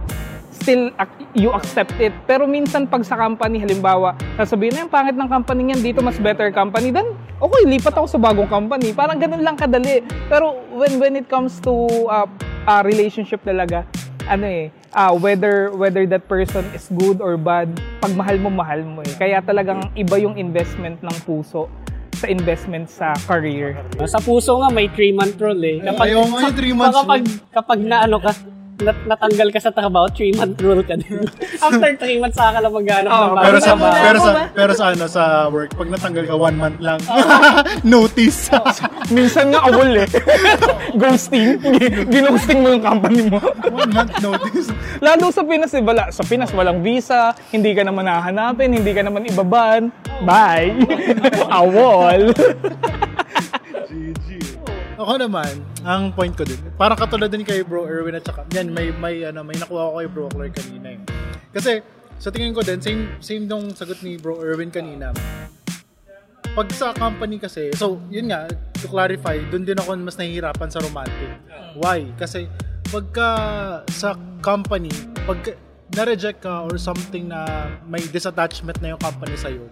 still 0.51 0.91
you 1.31 1.49
accept 1.55 1.95
it. 2.03 2.11
Pero 2.27 2.43
minsan 2.43 2.83
pag 2.89 3.05
sa 3.07 3.15
company, 3.15 3.63
halimbawa, 3.63 4.19
sasabihin 4.35 4.75
na 4.75 4.79
yung 4.85 4.93
pangit 4.93 5.15
ng 5.15 5.29
company 5.29 5.71
niyan, 5.71 5.81
dito 5.81 5.99
mas 6.03 6.19
better 6.19 6.51
company, 6.51 6.91
then 6.91 7.07
okay, 7.39 7.63
lipat 7.63 7.95
ako 7.95 8.07
sa 8.09 8.19
bagong 8.19 8.49
company. 8.51 8.91
Parang 8.91 9.15
ganun 9.15 9.41
lang 9.41 9.55
kadali. 9.55 10.03
Pero 10.27 10.59
when 10.75 10.99
when 10.99 11.15
it 11.15 11.27
comes 11.31 11.63
to 11.63 11.71
uh, 12.11 12.27
uh, 12.69 12.81
relationship 12.85 13.41
talaga, 13.41 13.89
ano 14.29 14.45
eh, 14.45 14.69
ah, 14.93 15.09
whether 15.09 15.73
whether 15.73 16.05
that 16.05 16.29
person 16.29 16.61
is 16.77 16.85
good 16.93 17.17
or 17.17 17.33
bad, 17.33 17.73
pag 17.97 18.13
mahal 18.13 18.37
mo, 18.37 18.53
mahal 18.53 18.85
mo 18.85 19.01
eh. 19.01 19.13
Kaya 19.17 19.41
talagang 19.41 19.89
iba 19.97 20.15
yung 20.21 20.37
investment 20.37 21.01
ng 21.01 21.15
puso 21.25 21.65
sa 22.13 22.27
investment 22.29 22.91
sa 22.91 23.17
career. 23.25 23.73
Sa 24.05 24.21
puso 24.21 24.59
nga 24.61 24.69
may 24.69 24.91
3-month 24.91 25.39
rule 25.39 25.63
eh. 25.65 25.77
Ayaw 25.81 26.27
nga 26.29 26.39
yung 26.45 26.53
three 26.53 26.75
months 26.75 26.99
Kapag, 26.99 27.23
kapag 27.49 27.79
na 27.79 28.03
ano 28.05 28.19
ka, 28.19 28.35
nat 28.79 28.97
natanggal 29.03 29.49
ka 29.51 29.59
sa 29.59 29.71
trabaho, 29.75 30.07
3-month 30.07 30.55
rule 30.63 30.83
ka 30.87 30.95
din. 30.95 31.19
After 31.65 31.91
3 31.99 32.21
months, 32.23 32.37
saka 32.39 32.57
ka 32.57 32.59
lang 32.63 32.73
maghanap 32.73 33.11
Oo, 33.11 33.19
ng 33.19 33.31
bagong 33.35 33.43
Pero 33.43 33.59
sa, 33.59 33.71
pero 33.75 34.17
sa, 34.17 34.31
pero 34.55 34.71
sa 34.71 34.85
ano, 34.95 35.05
sa 35.11 35.23
work, 35.51 35.75
pag 35.75 35.89
natanggal 35.91 36.25
ka, 36.25 36.35
one 36.35 36.55
month 36.55 36.79
lang. 36.79 36.99
Notice. 37.83 38.47
Minsan 39.11 39.51
nga 39.51 39.67
awol 39.67 40.03
eh. 40.03 40.09
Ghosting. 41.01 41.59
Ginosting 42.07 42.59
mo 42.63 42.67
yung 42.75 42.83
company 42.83 43.27
mo. 43.27 43.39
one 43.67 43.91
month 43.91 44.13
notice. 44.23 44.71
Lalo 45.03 45.29
sa 45.29 45.43
Pinas, 45.43 45.71
eh, 45.75 45.83
wala. 45.83 46.09
Sa 46.15 46.23
Pinas, 46.23 46.51
walang 46.55 46.79
visa, 46.79 47.35
hindi 47.51 47.75
ka 47.75 47.83
naman 47.83 48.07
hahanapin, 48.07 48.71
hindi 48.71 48.91
ka 48.95 49.03
naman 49.03 49.27
ibaban. 49.27 49.91
Bye! 50.23 50.75
Awol! 51.51 52.31
GG. 53.89 54.48
Ako 54.99 55.15
naman, 55.15 55.63
ang 55.87 56.11
point 56.11 56.35
ko 56.35 56.43
din, 56.43 56.59
parang 56.75 56.99
katulad 56.99 57.31
din 57.31 57.47
kay 57.47 57.63
Bro 57.63 57.87
Erwin 57.87 58.19
at 58.19 58.27
saka, 58.27 58.43
yan, 58.51 58.67
may, 58.75 58.91
may, 58.91 59.23
ano, 59.23 59.47
may 59.47 59.55
nakuha 59.55 59.87
ko 59.87 59.93
kay 59.95 60.09
Bro 60.11 60.25
Clark 60.27 60.53
kanina 60.59 60.87
eh. 60.91 60.99
Kasi, 61.55 61.79
sa 62.19 62.27
tingin 62.27 62.51
ko 62.51 62.59
din, 62.59 62.83
same, 62.83 63.15
same 63.23 63.47
nung 63.47 63.71
sagot 63.71 64.03
ni 64.03 64.19
Bro 64.19 64.43
Erwin 64.43 64.67
kanina. 64.67 65.15
Pag 66.51 66.67
sa 66.75 66.91
company 66.91 67.39
kasi, 67.39 67.71
so, 67.79 67.95
yun 68.11 68.27
nga, 68.27 68.51
to 68.75 68.91
clarify, 68.91 69.39
dun 69.47 69.63
din 69.63 69.79
ako 69.79 69.95
mas 70.03 70.19
nahihirapan 70.19 70.67
sa 70.67 70.83
romantic. 70.83 71.31
Why? 71.79 72.03
Kasi, 72.19 72.51
pagka 72.91 73.29
sa 73.95 74.19
company, 74.43 74.91
pag 75.23 75.39
na-reject 75.95 76.43
ka 76.43 76.67
or 76.67 76.75
something 76.75 77.31
na 77.31 77.71
may 77.87 78.03
disattachment 78.03 78.83
na 78.83 78.99
yung 78.99 79.01
company 79.01 79.39
sa'yo, 79.39 79.63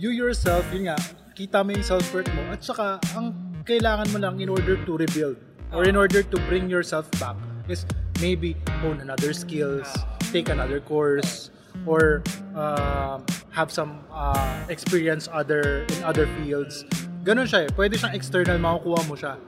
you 0.00 0.16
yourself, 0.16 0.64
yun 0.72 0.88
nga, 0.88 0.96
kita 1.36 1.60
mo 1.60 1.76
yung 1.76 1.84
self-worth 1.84 2.32
mo 2.32 2.40
at 2.48 2.64
saka 2.64 2.96
ang 3.12 3.49
kailangan 3.70 4.10
mo 4.10 4.18
lang 4.18 4.34
in 4.42 4.50
order 4.50 4.74
to 4.82 4.98
rebuild 4.98 5.38
or 5.70 5.86
in 5.86 5.94
order 5.94 6.26
to 6.26 6.36
bring 6.50 6.66
yourself 6.66 7.06
back 7.22 7.38
is 7.70 7.86
maybe 8.18 8.58
own 8.82 8.98
another 8.98 9.30
skills, 9.30 9.86
take 10.34 10.50
another 10.50 10.82
course, 10.82 11.54
or 11.86 12.26
uh, 12.58 13.22
have 13.54 13.70
some 13.70 14.02
uh, 14.10 14.66
experience 14.66 15.30
other 15.30 15.86
in 15.86 16.02
other 16.02 16.26
fields. 16.42 16.82
Ganun 17.22 17.46
siya 17.46 17.68
eh. 17.68 17.70
Pwede 17.70 17.94
siyang 17.94 18.10
external, 18.18 18.58
makukuha 18.58 19.06
mo 19.06 19.14
siya. 19.14 19.38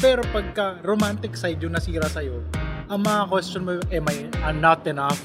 Pero 0.00 0.24
pagka 0.32 0.80
romantic 0.80 1.36
side 1.36 1.60
yung 1.60 1.76
nasira 1.76 2.08
sa'yo, 2.08 2.40
ang 2.88 3.04
mga 3.04 3.22
question 3.28 3.60
mo, 3.68 3.76
am 3.92 4.04
I 4.08 4.16
I'm 4.42 4.58
not 4.64 4.80
enough? 4.88 5.20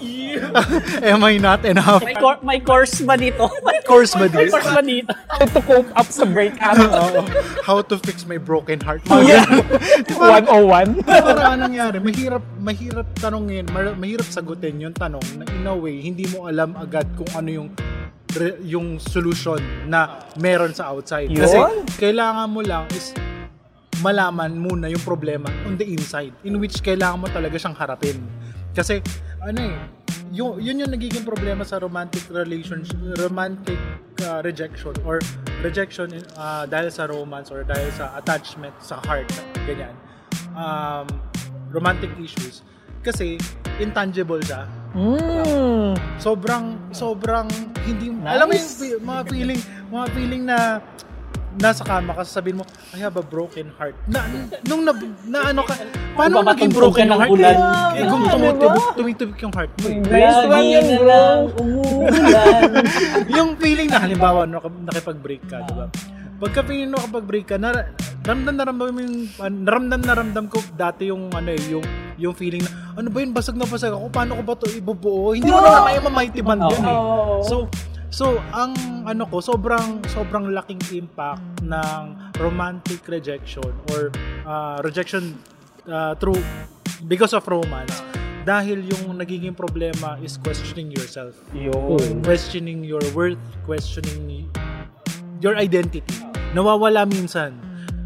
am 0.99 1.23
I 1.30 1.39
not 1.39 1.63
enough? 1.63 2.04
May, 2.04 2.15
cor- 2.15 2.43
may 2.43 2.60
course 2.60 2.99
ba 2.99 3.15
dito? 3.15 3.47
May 3.67 3.80
course 3.88 4.13
ba 4.13 4.28
May 4.28 4.36
dito? 4.36 4.52
course 4.52 4.67
ba 4.67 4.82
dito? 4.84 5.12
How 5.32 5.47
to 5.47 5.60
cope 5.63 5.91
up 5.95 6.08
sa 6.12 6.26
breakup. 6.28 6.76
Oo. 6.84 7.21
How 7.63 7.80
to 7.80 7.95
fix 8.04 8.28
my 8.28 8.36
broken 8.36 8.84
heart. 8.84 8.99
Yeah. 9.23 9.47
ganun. 9.47 10.99
101. 10.99 11.08
Para 11.08 11.56
anong 11.56 11.71
nangyari? 11.71 11.97
Mahirap, 12.04 12.43
mahirap 12.60 13.08
tanongin, 13.15 13.65
mahirap 13.71 14.28
sagutin 14.28 14.84
yung 14.84 14.95
tanong 14.95 15.23
na 15.39 15.47
in 15.47 15.63
a 15.63 15.76
way, 15.76 16.04
hindi 16.04 16.28
mo 16.28 16.52
alam 16.52 16.76
agad 16.76 17.08
kung 17.15 17.32
ano 17.32 17.47
yung 17.47 17.69
re- 18.36 18.60
yung 18.62 18.99
solution 18.99 19.60
na 19.88 20.19
meron 20.36 20.76
sa 20.76 20.91
outside. 20.91 21.32
Kasi 21.32 21.56
Yun. 21.56 21.88
kailangan 21.95 22.47
mo 22.52 22.60
lang 22.60 22.84
is 22.91 23.15
malaman 24.01 24.58
muna 24.58 24.89
yung 24.89 25.03
problema 25.06 25.51
on 25.67 25.77
the 25.77 25.86
inside 25.86 26.34
in 26.47 26.58
which 26.58 26.82
kailangan 26.82 27.21
mo 27.21 27.27
talaga 27.29 27.60
siyang 27.60 27.77
harapin. 27.77 28.17
Kasi 28.73 29.03
ano 29.38 29.60
eh, 29.62 29.75
yun, 30.34 30.58
yun 30.58 30.82
yung 30.82 30.91
nagiging 30.91 31.21
problema 31.21 31.62
sa 31.62 31.77
romantic 31.77 32.25
relationship, 32.34 32.97
romantic 33.21 33.77
uh, 34.25 34.41
rejection 34.41 34.97
or 35.06 35.21
rejection 35.62 36.10
uh, 36.41 36.65
dahil 36.65 36.89
sa 36.89 37.06
romance 37.06 37.53
or 37.53 37.62
dahil 37.62 37.93
sa 37.93 38.17
attachment 38.17 38.73
sa 38.82 38.97
heart, 39.06 39.29
ganyan. 39.69 39.93
Um, 40.58 41.06
romantic 41.69 42.10
issues. 42.17 42.65
Kasi 43.06 43.38
intangible 43.77 44.41
siya. 44.41 44.65
Mm. 44.93 45.97
Sobrang 46.21 46.77
sobrang 46.93 47.49
hindi 47.84 48.13
Nice. 48.13 48.34
alam 48.38 48.45
mo 48.47 48.53
yung 48.56 49.03
mga 49.03 49.21
feeling 49.27 49.62
mga 49.89 50.06
feeling 50.13 50.43
na 50.47 50.79
nasa 51.59 51.81
kama 51.85 52.11
ka 52.17 52.23
sabihin 52.25 52.61
mo 52.61 52.65
I 52.93 52.99
have 53.01 53.15
a 53.17 53.25
broken 53.25 53.69
heart. 53.77 53.93
Na 54.09 54.25
nung 54.65 54.81
na, 54.81 54.93
na 55.29 55.39
ano 55.53 55.61
ka 55.65 55.73
paano 56.17 56.41
naging 56.41 56.73
Mabatugtog 56.73 56.73
broken 56.73 57.05
ng 57.05 57.09
yung 57.09 57.19
heart? 57.19 57.31
ulan. 57.33 57.55
eh, 57.93 58.03
kung 58.09 58.23
tumutubik 58.25 58.85
tumitubik 58.97 59.37
yung 59.41 59.53
heart 59.53 59.71
mo. 59.81 59.87
Nice 59.89 60.41
one 60.49 60.67
yun, 60.69 60.87
bro. 60.97 61.21
yung 63.37 63.49
feeling 63.57 63.89
na 63.89 63.99
halimbawa 64.01 64.49
no, 64.49 64.61
nakipag-break 64.61 65.43
ka 65.45 65.61
di 65.65 65.73
ba? 65.77 65.85
Pagka 66.41 66.61
feeling 66.65 66.91
mo 66.91 66.97
nakapag-break 66.99 67.45
ka 67.45 67.57
na 67.61 67.69
ramdam 68.23 68.55
na 68.55 68.63
ramdam 68.65 68.95
yung 68.97 69.15
naramdam 69.63 70.01
na 70.01 70.13
ramdam 70.15 70.45
ko 70.49 70.59
dati 70.73 71.11
yung 71.11 71.29
ano 71.31 71.49
eh 71.51 71.61
yung 71.69 71.85
yung 72.17 72.35
feeling 72.35 72.63
na 72.63 72.83
ano 72.93 73.09
ba 73.09 73.17
yun? 73.21 73.33
Basag 73.33 73.57
na 73.57 73.65
basag 73.65 73.93
ako. 73.93 74.05
Paano 74.13 74.37
ko 74.37 74.43
ba 74.45 74.53
to 74.53 74.69
ibubuo? 74.69 75.33
Hindi 75.33 75.49
mo 75.49 75.61
na 75.61 75.81
kaya 75.85 75.99
mamighty 76.01 76.41
band 76.45 76.61
yun 76.69 76.83
eh. 76.85 76.97
So, 77.49 77.65
so 78.13 78.38
ang 78.54 78.78
ano 79.10 79.26
ko, 79.26 79.41
sobrang 79.41 80.06
sobrang 80.13 80.54
laking 80.54 80.80
impact 80.93 81.41
ng 81.65 82.04
romantic 82.38 83.02
rejection 83.10 83.73
or 83.89 84.13
uh, 84.45 84.78
rejection 84.86 85.34
uh, 85.89 86.13
through 86.21 86.38
because 87.10 87.34
of 87.34 87.41
romance. 87.49 88.06
Dahil 88.43 88.86
yung 88.86 89.17
nagiging 89.17 89.56
problema 89.56 90.19
is 90.21 90.38
questioning 90.38 90.93
yourself. 90.93 91.34
Yun. 91.56 92.21
questioning 92.21 92.86
your 92.86 93.02
worth 93.17 93.39
questioning 93.65 94.45
your 95.41 95.58
identity. 95.58 96.06
Nawawala 96.54 97.10
minsan. 97.10 97.58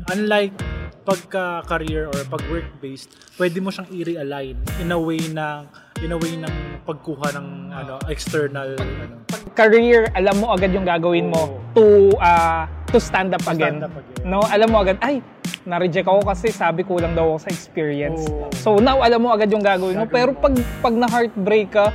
Unlike 0.07 0.76
pagka 1.07 1.63
career 1.63 2.11
or 2.11 2.19
pag 2.27 2.43
work 2.51 2.67
based 2.77 3.07
pwede 3.39 3.63
mo 3.63 3.71
siyang 3.71 3.87
i-realign 3.95 4.59
in 4.83 4.91
a 4.91 4.99
way 4.99 5.23
na 5.31 5.63
in 6.03 6.11
a 6.11 6.19
way 6.19 6.35
ng 6.35 6.51
pagkuha 6.83 7.31
ng 7.31 7.47
ano 7.71 7.95
external 8.11 8.75
ano 8.75 9.23
career, 9.57 10.05
alam 10.13 10.37
mo 10.37 10.53
agad 10.53 10.69
yung 10.69 10.85
gagawin 10.85 11.33
mo 11.33 11.57
to 11.73 12.13
uh, 12.21 12.69
to 12.93 13.01
stand 13.01 13.33
up 13.33 13.41
To 13.41 13.57
again. 13.57 13.81
stand 13.81 13.89
up 13.89 13.97
again. 13.97 14.21
No, 14.21 14.45
alam 14.45 14.69
mo 14.69 14.85
agad, 14.85 15.01
ay, 15.01 15.17
na-reject 15.65 16.05
ako 16.05 16.21
kasi 16.21 16.53
sabi 16.53 16.85
kulang 16.85 17.17
daw 17.17 17.33
ako 17.33 17.37
sa 17.41 17.49
experience. 17.49 18.29
Oo. 18.29 18.53
So 18.53 18.77
now 18.77 19.01
alam 19.01 19.25
mo 19.25 19.33
agad 19.33 19.49
yung 19.49 19.65
gagawin 19.65 19.97
mo. 19.97 20.05
Pero 20.05 20.37
pag 20.37 20.53
pag 20.79 20.93
na 20.93 21.09
heartbreak 21.09 21.73
ka, 21.73 21.89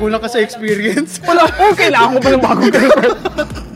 kulang 0.00 0.24
ka 0.24 0.28
sa 0.32 0.40
experience 0.40 1.20
wala, 1.28 1.44
oh, 1.60 1.76
kailangan 1.76 2.16
ko 2.16 2.18
pa 2.18 2.28
ng 2.32 2.42
bagong 2.42 2.72
career. 2.72 3.12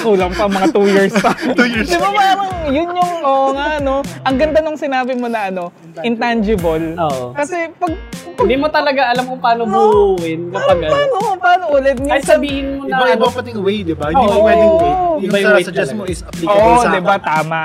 Kulang 0.00 0.32
pa 0.32 0.44
mga 0.46 0.68
2 0.72 0.94
years 0.94 1.14
pa. 1.14 1.30
Two 1.58 1.66
years 1.66 1.86
Di 1.86 1.96
ba 1.96 2.08
parang 2.10 2.50
yun 2.66 2.86
yung, 2.86 3.12
oo 3.20 3.46
nga, 3.50 3.78
no? 3.78 4.00
Ang 4.22 4.36
ganda 4.36 4.58
nung 4.60 4.76
sinabi 4.76 5.12
mo 5.14 5.26
na 5.26 5.50
ano, 5.50 5.74
intangible. 6.00 6.94
Oo. 6.96 7.34
Kasi 7.34 7.68
pag, 7.74 7.92
Hindi 8.40 8.56
mo 8.56 8.72
talaga 8.72 9.12
alam 9.12 9.28
kung 9.28 9.36
paano 9.36 9.68
buuin 9.68 10.48
kapag 10.48 10.80
ano. 10.80 10.88
paano, 10.88 11.16
paano 11.36 11.64
ulit? 11.76 11.92
Kahit 11.98 12.24
Minsan- 12.24 12.40
sabihin 12.40 12.66
mo 12.72 12.88
na 12.88 12.96
Iba-iba 12.96 13.20
ano, 13.20 13.36
pating 13.36 13.60
way, 13.60 13.78
di 13.84 13.92
ba? 13.92 14.06
Hindi 14.08 14.24
mo 14.24 14.32
Oo. 14.32 14.46
pwedeng 14.48 14.72
way. 14.72 14.92
Yung 15.20 15.20
Iba 15.20 15.36
yung 15.36 15.44
sa 15.44 15.52
way 15.52 15.64
suggest 15.68 15.92
mo 15.92 16.02
is 16.08 16.20
applicable 16.22 16.72
Oo, 16.72 16.80
sa 16.80 16.88
di 16.88 17.02
ba? 17.02 17.14
Tama. 17.20 17.62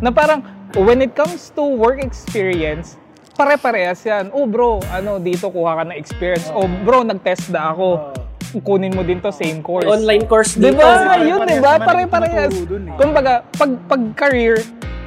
Na 0.00 0.08
parang, 0.08 0.40
when 0.74 1.04
it 1.04 1.12
comes 1.12 1.52
to 1.52 1.60
work 1.60 2.00
experience, 2.00 2.96
pare-parehas 3.34 4.00
yan. 4.00 4.32
Oh 4.32 4.46
bro, 4.46 4.80
ano, 4.88 5.18
dito 5.18 5.50
kuha 5.50 5.76
ka 5.76 5.82
ng 5.84 5.98
experience. 5.98 6.48
Oh 6.48 6.64
bro, 6.64 7.04
nag-test 7.04 7.50
na 7.50 7.74
ako. 7.74 8.14
Kunin 8.56 8.90
mo 8.90 9.02
din 9.02 9.18
to, 9.18 9.30
same 9.30 9.58
course. 9.58 9.82
online 9.84 10.24
course 10.24 10.54
Di 10.54 10.68
dito. 10.68 10.78
ba? 10.78 10.94
Pare- 11.10 11.24
Yun, 11.24 11.38
parehas 11.40 11.50
di 11.50 11.60
ba? 11.60 11.72
naman 11.72 11.86
Pare-parehas. 11.88 12.52
eh. 12.52 12.94
Kumbaga, 12.94 13.32
pag, 13.50 13.70
pag 13.84 14.02
career, 14.14 14.54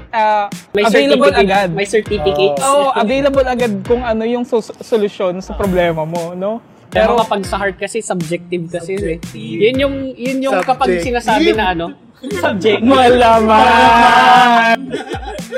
ah, 0.10 0.48
May 0.72 0.84
available 0.84 1.28
certificate. 1.28 1.48
agad. 1.48 1.68
May 1.70 1.86
certificates. 1.86 2.62
Oo, 2.62 2.92
available 2.94 3.46
agad 3.46 3.72
kung 3.84 4.02
ano 4.02 4.24
yung 4.24 4.44
sos- 4.44 4.76
solusyon 4.80 5.40
sa 5.40 5.54
problema 5.54 6.04
mo, 6.04 6.34
no? 6.34 6.60
Pero 6.88 7.18
kapag 7.18 7.44
sa 7.44 7.60
heart 7.60 7.78
kasi 7.78 8.00
subjective 8.00 8.72
kasi 8.72 8.96
eh. 8.96 9.18
Yun 9.36 9.76
yung 9.78 9.96
yun 10.14 10.38
yung 10.42 10.58
kapag 10.64 10.98
Subjective. 10.98 11.20
sinasabi 11.20 11.50
na 11.54 11.66
ano, 11.76 11.86
subject. 12.44 12.82
Malaman! 12.82 14.78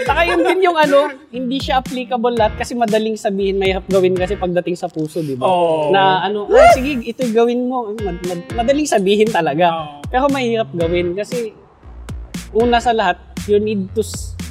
Saka 0.03 0.21
yun 0.25 0.41
din 0.41 0.65
yung 0.65 0.75
ano, 0.75 1.07
hindi 1.29 1.61
siya 1.61 1.79
applicable 1.79 2.35
lahat 2.35 2.57
kasi 2.57 2.73
madaling 2.73 3.15
sabihin, 3.15 3.55
mahirap 3.55 3.85
gawin 3.87 4.17
kasi 4.17 4.35
pagdating 4.35 4.75
sa 4.75 4.89
puso, 4.89 5.21
di 5.21 5.37
ba? 5.37 5.45
Oo. 5.45 5.93
Na 5.93 6.19
ano, 6.19 6.49
ah, 6.49 6.69
sige, 6.73 6.99
ito 7.05 7.23
gawin 7.29 7.69
mo. 7.69 7.93
Mad- 7.95 8.25
mad- 8.25 8.51
madaling 8.55 8.89
sabihin 8.89 9.29
talaga. 9.29 10.01
Pero 10.09 10.27
mahirap 10.27 10.67
gawin 10.73 11.13
kasi 11.13 11.53
una 12.51 12.81
sa 12.81 12.91
lahat, 12.91 13.21
you 13.45 13.61
need 13.61 13.85
to 13.93 14.01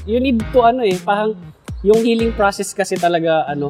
you 0.07 0.23
need 0.23 0.39
to 0.41 0.59
ano 0.63 0.87
eh, 0.87 0.97
parang 1.03 1.35
yung 1.83 2.01
healing 2.01 2.33
process 2.33 2.73
kasi 2.73 2.97
talaga 2.97 3.45
ano, 3.45 3.69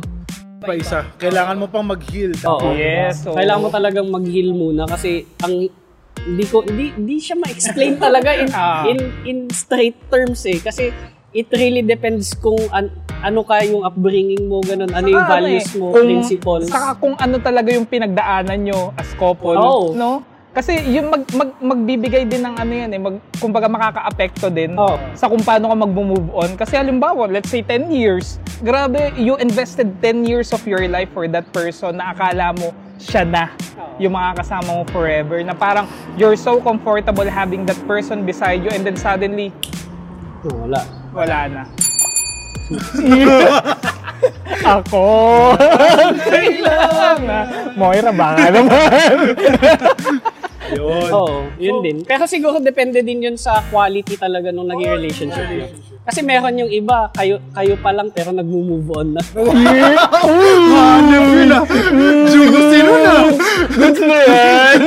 Pa 0.59 0.75
isa. 0.75 1.07
Kailangan 1.17 1.57
mo 1.57 1.67
pang 1.67 1.85
mag-heal. 1.85 2.35
Oo. 2.45 2.75
Yes, 2.75 3.23
oo. 3.25 3.35
Kailangan 3.35 3.61
mo 3.61 3.71
talagang 3.71 4.07
mag-heal 4.09 4.51
muna 4.51 4.85
kasi 4.85 5.23
ang 5.39 5.71
hindi 6.19 6.45
ko 6.45 6.67
hindi 6.67 6.91
hindi 6.93 7.17
siya 7.17 7.39
ma-explain 7.39 7.95
talaga 8.03 8.35
in 8.35 8.51
Ah. 8.51 8.83
in 8.85 8.99
in 9.25 9.39
straight 9.49 9.95
terms 10.09 10.43
eh 10.45 10.59
kasi 10.59 10.91
it 11.31 11.47
really 11.53 11.81
depends 11.81 12.35
kung 12.35 12.59
an- 12.71 12.91
ano 13.21 13.47
ka 13.47 13.63
yung 13.63 13.87
upbringing 13.87 14.45
mo 14.45 14.59
ganun 14.61 14.91
ano 14.91 15.07
yung 15.07 15.21
ano 15.21 15.31
values 15.31 15.69
eh, 15.69 15.79
mo 15.79 15.87
kung- 15.89 16.03
principles 16.03 16.67
Saka 16.67 16.99
kung 16.99 17.15
ano 17.15 17.39
talaga 17.39 17.71
yung 17.71 17.87
pinagdaanan 17.87 18.59
nyo 18.61 18.91
as 18.95 19.07
couple, 19.15 19.55
Oo. 19.55 19.95
no? 19.95 20.27
Kasi 20.49 20.81
yung 20.91 21.13
mag, 21.13 21.23
mag, 21.37 21.51
magbibigay 21.61 22.25
din 22.25 22.43
ng 22.43 22.57
ano 22.57 22.73
yan 22.73 22.91
eh, 22.91 23.01
mag, 23.01 23.17
kumbaga 23.37 23.69
makaka-apekto 23.69 24.49
din 24.49 24.75
Oo. 24.75 24.97
sa 25.13 25.29
kung 25.29 25.45
paano 25.45 25.69
ka 25.71 25.77
mag-move 25.77 26.29
on. 26.33 26.51
Kasi 26.57 26.75
halimbawa, 26.75 27.29
let's 27.29 27.53
say 27.53 27.61
10 27.61 27.93
years, 27.93 28.41
grabe, 28.65 29.13
you 29.15 29.37
invested 29.39 29.93
10 30.01 30.25
years 30.25 30.51
of 30.57 30.65
your 30.65 30.83
life 30.89 31.13
for 31.13 31.29
that 31.29 31.47
person 31.53 32.01
na 32.01 32.17
akala 32.17 32.57
mo 32.57 32.73
siya 32.97 33.23
na 33.29 33.53
yung 34.01 34.17
makakasama 34.17 34.73
mo 34.73 34.85
forever. 34.89 35.39
Na 35.45 35.53
parang 35.53 35.87
you're 36.17 36.39
so 36.39 36.59
comfortable 36.59 37.29
having 37.29 37.63
that 37.69 37.79
person 37.87 38.25
beside 38.25 38.65
you 38.65 38.73
and 38.73 38.83
then 38.83 38.97
suddenly, 38.97 39.53
Oh, 40.47 40.55
wala 40.71 40.87
wala 41.11 41.39
na. 41.51 41.63
Ako. 44.79 45.03
Kailangan. 46.31 47.47
Moira, 47.75 48.11
baka 48.15 48.47
naman. 48.55 49.15
Yun. 50.77 51.09
Oo, 51.13 51.49
yun 51.57 51.77
din. 51.81 51.97
Pero 52.05 52.29
siguro 52.29 52.61
depende 52.61 53.01
din 53.01 53.25
yun 53.25 53.37
sa 53.41 53.65
quality 53.73 54.21
talaga 54.21 54.53
nung 54.53 54.69
naging 54.69 54.93
relationship 55.01 55.47
niyo. 55.49 55.69
Kasi 56.09 56.25
meron 56.25 56.57
yung 56.57 56.73
iba, 56.73 57.13
kayo 57.13 57.37
kayo 57.53 57.77
pa 57.85 57.93
lang 57.93 58.09
pero 58.09 58.33
nagmo-move 58.33 58.89
on 58.97 59.09
na. 59.13 59.23
Hanap 60.73 61.25
yun 61.37 61.53
ah. 61.53 61.65
Jugo 62.33 62.61
sino 62.73 62.93
na. 62.97 63.15
Goods 63.77 64.01
na 64.01 64.17
yan. 64.25 64.79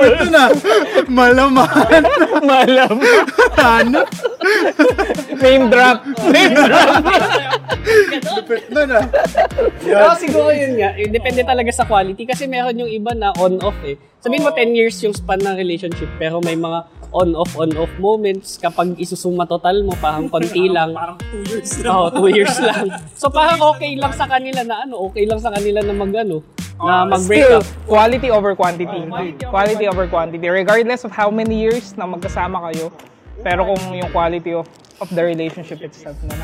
Ito 0.00 0.26
na. 0.32 0.44
Malaman. 1.12 2.02
Malam. 2.40 2.96
Hanap. 3.60 4.08
Name 5.44 5.68
drop. 5.68 5.98
Name 6.32 6.56
drop. 6.56 7.04
Ito 7.84 8.80
na. 8.88 8.98
Pero 9.84 10.08
siguro 10.16 10.50
yun 10.50 10.80
nga, 10.80 10.96
eh, 10.96 11.08
depende 11.08 11.44
talaga 11.44 11.70
sa 11.70 11.84
quality 11.84 12.24
kasi 12.24 12.48
meron 12.48 12.80
yung 12.80 12.90
iba 12.90 13.12
na 13.12 13.30
on-off 13.36 13.76
eh. 13.84 14.00
Sabihin 14.24 14.44
mo 14.44 14.50
10 14.56 14.72
years 14.72 14.96
yung 15.04 15.12
span 15.12 15.36
ng 15.36 15.52
relationship 15.52 16.08
pero 16.16 16.40
may 16.40 16.56
mga 16.56 16.88
on-off, 17.12 17.52
on-off 17.60 17.92
moments 18.00 18.56
kapag 18.56 18.96
isusuma 18.96 19.44
total 19.44 19.84
mo 19.84 19.92
parang 20.00 20.32
konti 20.32 20.66
lang. 20.76 20.96
Parang 20.96 21.20
2 21.20 21.52
years 21.52 21.70
lang. 21.84 21.92
Oo, 21.92 22.08
2 22.08 22.36
years 22.40 22.56
lang. 22.68 22.84
So 23.14 23.28
parang 23.28 23.60
okay 23.76 23.92
lang 24.00 24.16
sa 24.16 24.24
kanila 24.24 24.64
na 24.64 24.88
ano, 24.88 25.04
okay 25.12 25.28
lang 25.28 25.38
sa 25.44 25.52
kanila 25.52 25.84
na 25.84 25.92
mag 25.92 26.12
ano, 26.16 26.40
na 26.80 27.04
mag-break 27.06 27.44
Still, 27.44 27.60
up. 27.62 27.66
quality 27.86 28.28
over 28.32 28.56
quantity. 28.56 29.00
Quality 29.46 29.84
over 29.86 30.08
quantity. 30.08 30.46
Regardless 30.48 31.04
of 31.04 31.12
how 31.12 31.28
many 31.30 31.60
years 31.60 31.92
na 31.94 32.08
magkasama 32.08 32.64
kayo, 32.72 32.90
pero 33.44 33.62
kung 33.68 33.94
yung 33.94 34.10
quality 34.10 34.56
of 34.56 34.66
of 35.02 35.10
the 35.10 35.22
relationship 35.22 35.82
itself. 35.82 36.16
Na, 36.24 36.34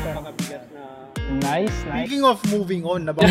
nice, 1.39 1.71
nice. 1.87 2.07
Speaking 2.07 2.23
of 2.27 2.37
moving 2.51 2.83
on, 2.83 3.05
na 3.07 3.13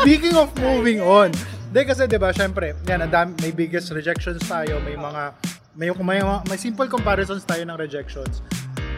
Speaking 0.00 0.34
of 0.34 0.50
moving 0.58 0.98
on, 0.98 1.30
Hindi 1.70 1.86
kasi 1.86 2.02
'di 2.10 2.18
ba, 2.18 2.34
syempre, 2.34 2.74
yan 2.82 3.06
ang 3.06 3.14
dami, 3.14 3.30
may 3.46 3.54
biggest 3.54 3.94
rejections 3.94 4.42
tayo, 4.42 4.82
may 4.82 4.98
mga 4.98 5.30
may, 5.78 5.86
may, 6.02 6.18
may 6.50 6.58
simple 6.58 6.90
comparisons 6.90 7.46
tayo 7.46 7.62
ng 7.62 7.78
rejections. 7.78 8.42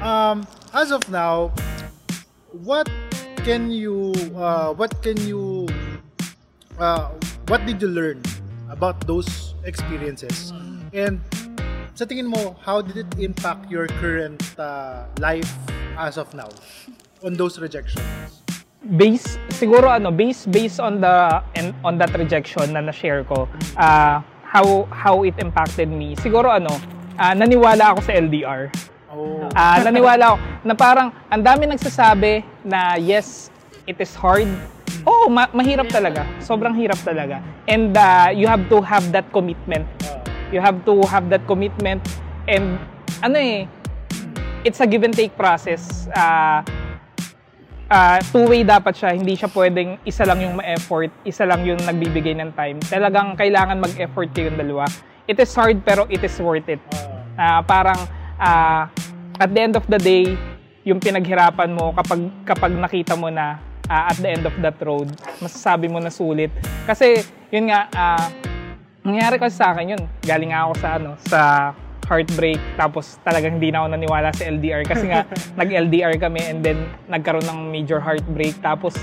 Um, 0.00 0.48
as 0.72 0.88
of 0.88 1.04
now, 1.12 1.52
what 2.64 2.88
can 3.44 3.68
you 3.68 4.16
uh, 4.32 4.72
what 4.72 4.88
can 5.04 5.20
you 5.20 5.68
uh, 6.80 7.12
what 7.52 7.60
did 7.68 7.76
you 7.76 7.92
learn 7.92 8.24
about 8.72 8.96
those 9.04 9.52
experiences? 9.68 10.56
And 10.96 11.20
sa 11.92 12.08
tingin 12.08 12.24
mo, 12.24 12.56
how 12.64 12.80
did 12.80 13.04
it 13.04 13.10
impact 13.20 13.68
your 13.68 13.84
current 14.00 14.40
uh, 14.56 15.12
life 15.20 15.52
as 16.00 16.16
of 16.16 16.32
now 16.32 16.48
on 17.22 17.34
those 17.34 17.58
rejections? 17.58 18.02
base 18.82 19.38
siguro 19.54 19.86
ano 19.86 20.10
base 20.10 20.42
based 20.50 20.82
on 20.82 20.98
the 20.98 21.38
and 21.54 21.70
on 21.86 21.94
that 21.96 22.10
rejection 22.18 22.74
na 22.74 22.82
na-share 22.82 23.22
ko 23.22 23.46
uh, 23.78 24.18
how 24.42 24.84
how 24.90 25.22
it 25.22 25.38
impacted 25.38 25.86
me. 25.88 26.18
Siguro 26.18 26.50
ano 26.50 26.70
uh, 27.16 27.32
naniwala 27.32 27.94
ako 27.94 28.00
sa 28.04 28.12
LDR 28.18 28.68
Oh. 29.12 29.44
uh, 29.52 29.76
naniwala 29.84 30.34
ako 30.34 30.36
na 30.64 30.72
parang 30.72 31.08
ang 31.28 31.44
dami 31.44 31.68
nagsasabi 31.68 32.40
na 32.64 32.96
yes 32.96 33.52
it 33.86 34.00
is 34.00 34.16
hard. 34.16 34.48
Oh 35.04 35.28
ma- 35.28 35.52
mahirap 35.52 35.86
talaga. 35.92 36.24
Sobrang 36.40 36.72
hirap 36.74 36.96
talaga. 37.04 37.38
And 37.68 37.92
uh, 37.92 38.32
you 38.32 38.48
have 38.48 38.66
to 38.72 38.80
have 38.80 39.12
that 39.12 39.28
commitment. 39.30 39.84
You 40.48 40.64
have 40.64 40.80
to 40.88 41.04
have 41.06 41.28
that 41.28 41.44
commitment. 41.46 42.00
And 42.48 42.80
ano 43.22 43.36
eh 43.36 43.68
it's 44.64 44.80
a 44.80 44.88
give 44.88 45.04
and 45.04 45.12
take 45.14 45.36
process. 45.36 46.08
Uh, 46.16 46.64
uh, 47.92 48.18
two-way 48.32 48.64
dapat 48.64 48.96
siya. 48.96 49.12
Hindi 49.12 49.36
siya 49.36 49.52
pwedeng 49.52 50.00
isa 50.08 50.24
lang 50.24 50.40
yung 50.40 50.56
ma-effort, 50.56 51.12
isa 51.28 51.44
lang 51.44 51.60
yung 51.68 51.78
nagbibigay 51.84 52.32
ng 52.40 52.56
time. 52.56 52.80
Talagang 52.88 53.36
kailangan 53.36 53.76
mag-effort 53.76 54.32
kayong 54.32 54.56
dalawa. 54.56 54.88
It 55.28 55.36
is 55.36 55.52
hard 55.52 55.84
pero 55.84 56.08
it 56.08 56.24
is 56.24 56.34
worth 56.40 56.66
it. 56.66 56.80
Uh, 57.36 57.60
parang 57.62 58.00
uh, 58.40 58.88
at 59.36 59.50
the 59.52 59.60
end 59.60 59.76
of 59.76 59.84
the 59.86 60.00
day, 60.00 60.34
yung 60.82 60.98
pinaghirapan 60.98 61.70
mo 61.70 61.94
kapag 61.94 62.20
kapag 62.42 62.72
nakita 62.74 63.14
mo 63.14 63.30
na 63.30 63.60
uh, 63.86 64.10
at 64.10 64.18
the 64.18 64.28
end 64.32 64.48
of 64.48 64.56
that 64.58 64.74
road, 64.82 65.12
masasabi 65.38 65.86
mo 65.86 66.02
na 66.02 66.10
sulit. 66.10 66.50
Kasi 66.88 67.22
yun 67.54 67.70
nga 67.70 67.86
uh, 67.94 68.26
nangyari 69.06 69.38
kasi 69.38 69.54
sa 69.54 69.70
akin 69.70 69.94
yun. 69.94 70.02
Galing 70.26 70.50
ako 70.50 70.72
sa 70.80 70.88
ano 70.98 71.10
sa 71.22 71.40
heartbreak 72.06 72.58
tapos 72.74 73.18
talagang 73.22 73.58
hindi 73.58 73.70
na 73.70 73.84
ako 73.84 73.88
naniwala 73.94 74.28
sa 74.34 74.44
LDR 74.48 74.82
kasi 74.86 75.10
nga 75.10 75.26
nag-LDR 75.60 76.18
kami 76.18 76.40
and 76.46 76.60
then 76.62 76.78
nagkaroon 77.06 77.44
ng 77.46 77.60
major 77.70 78.02
heartbreak. 78.02 78.58
Tapos 78.62 78.98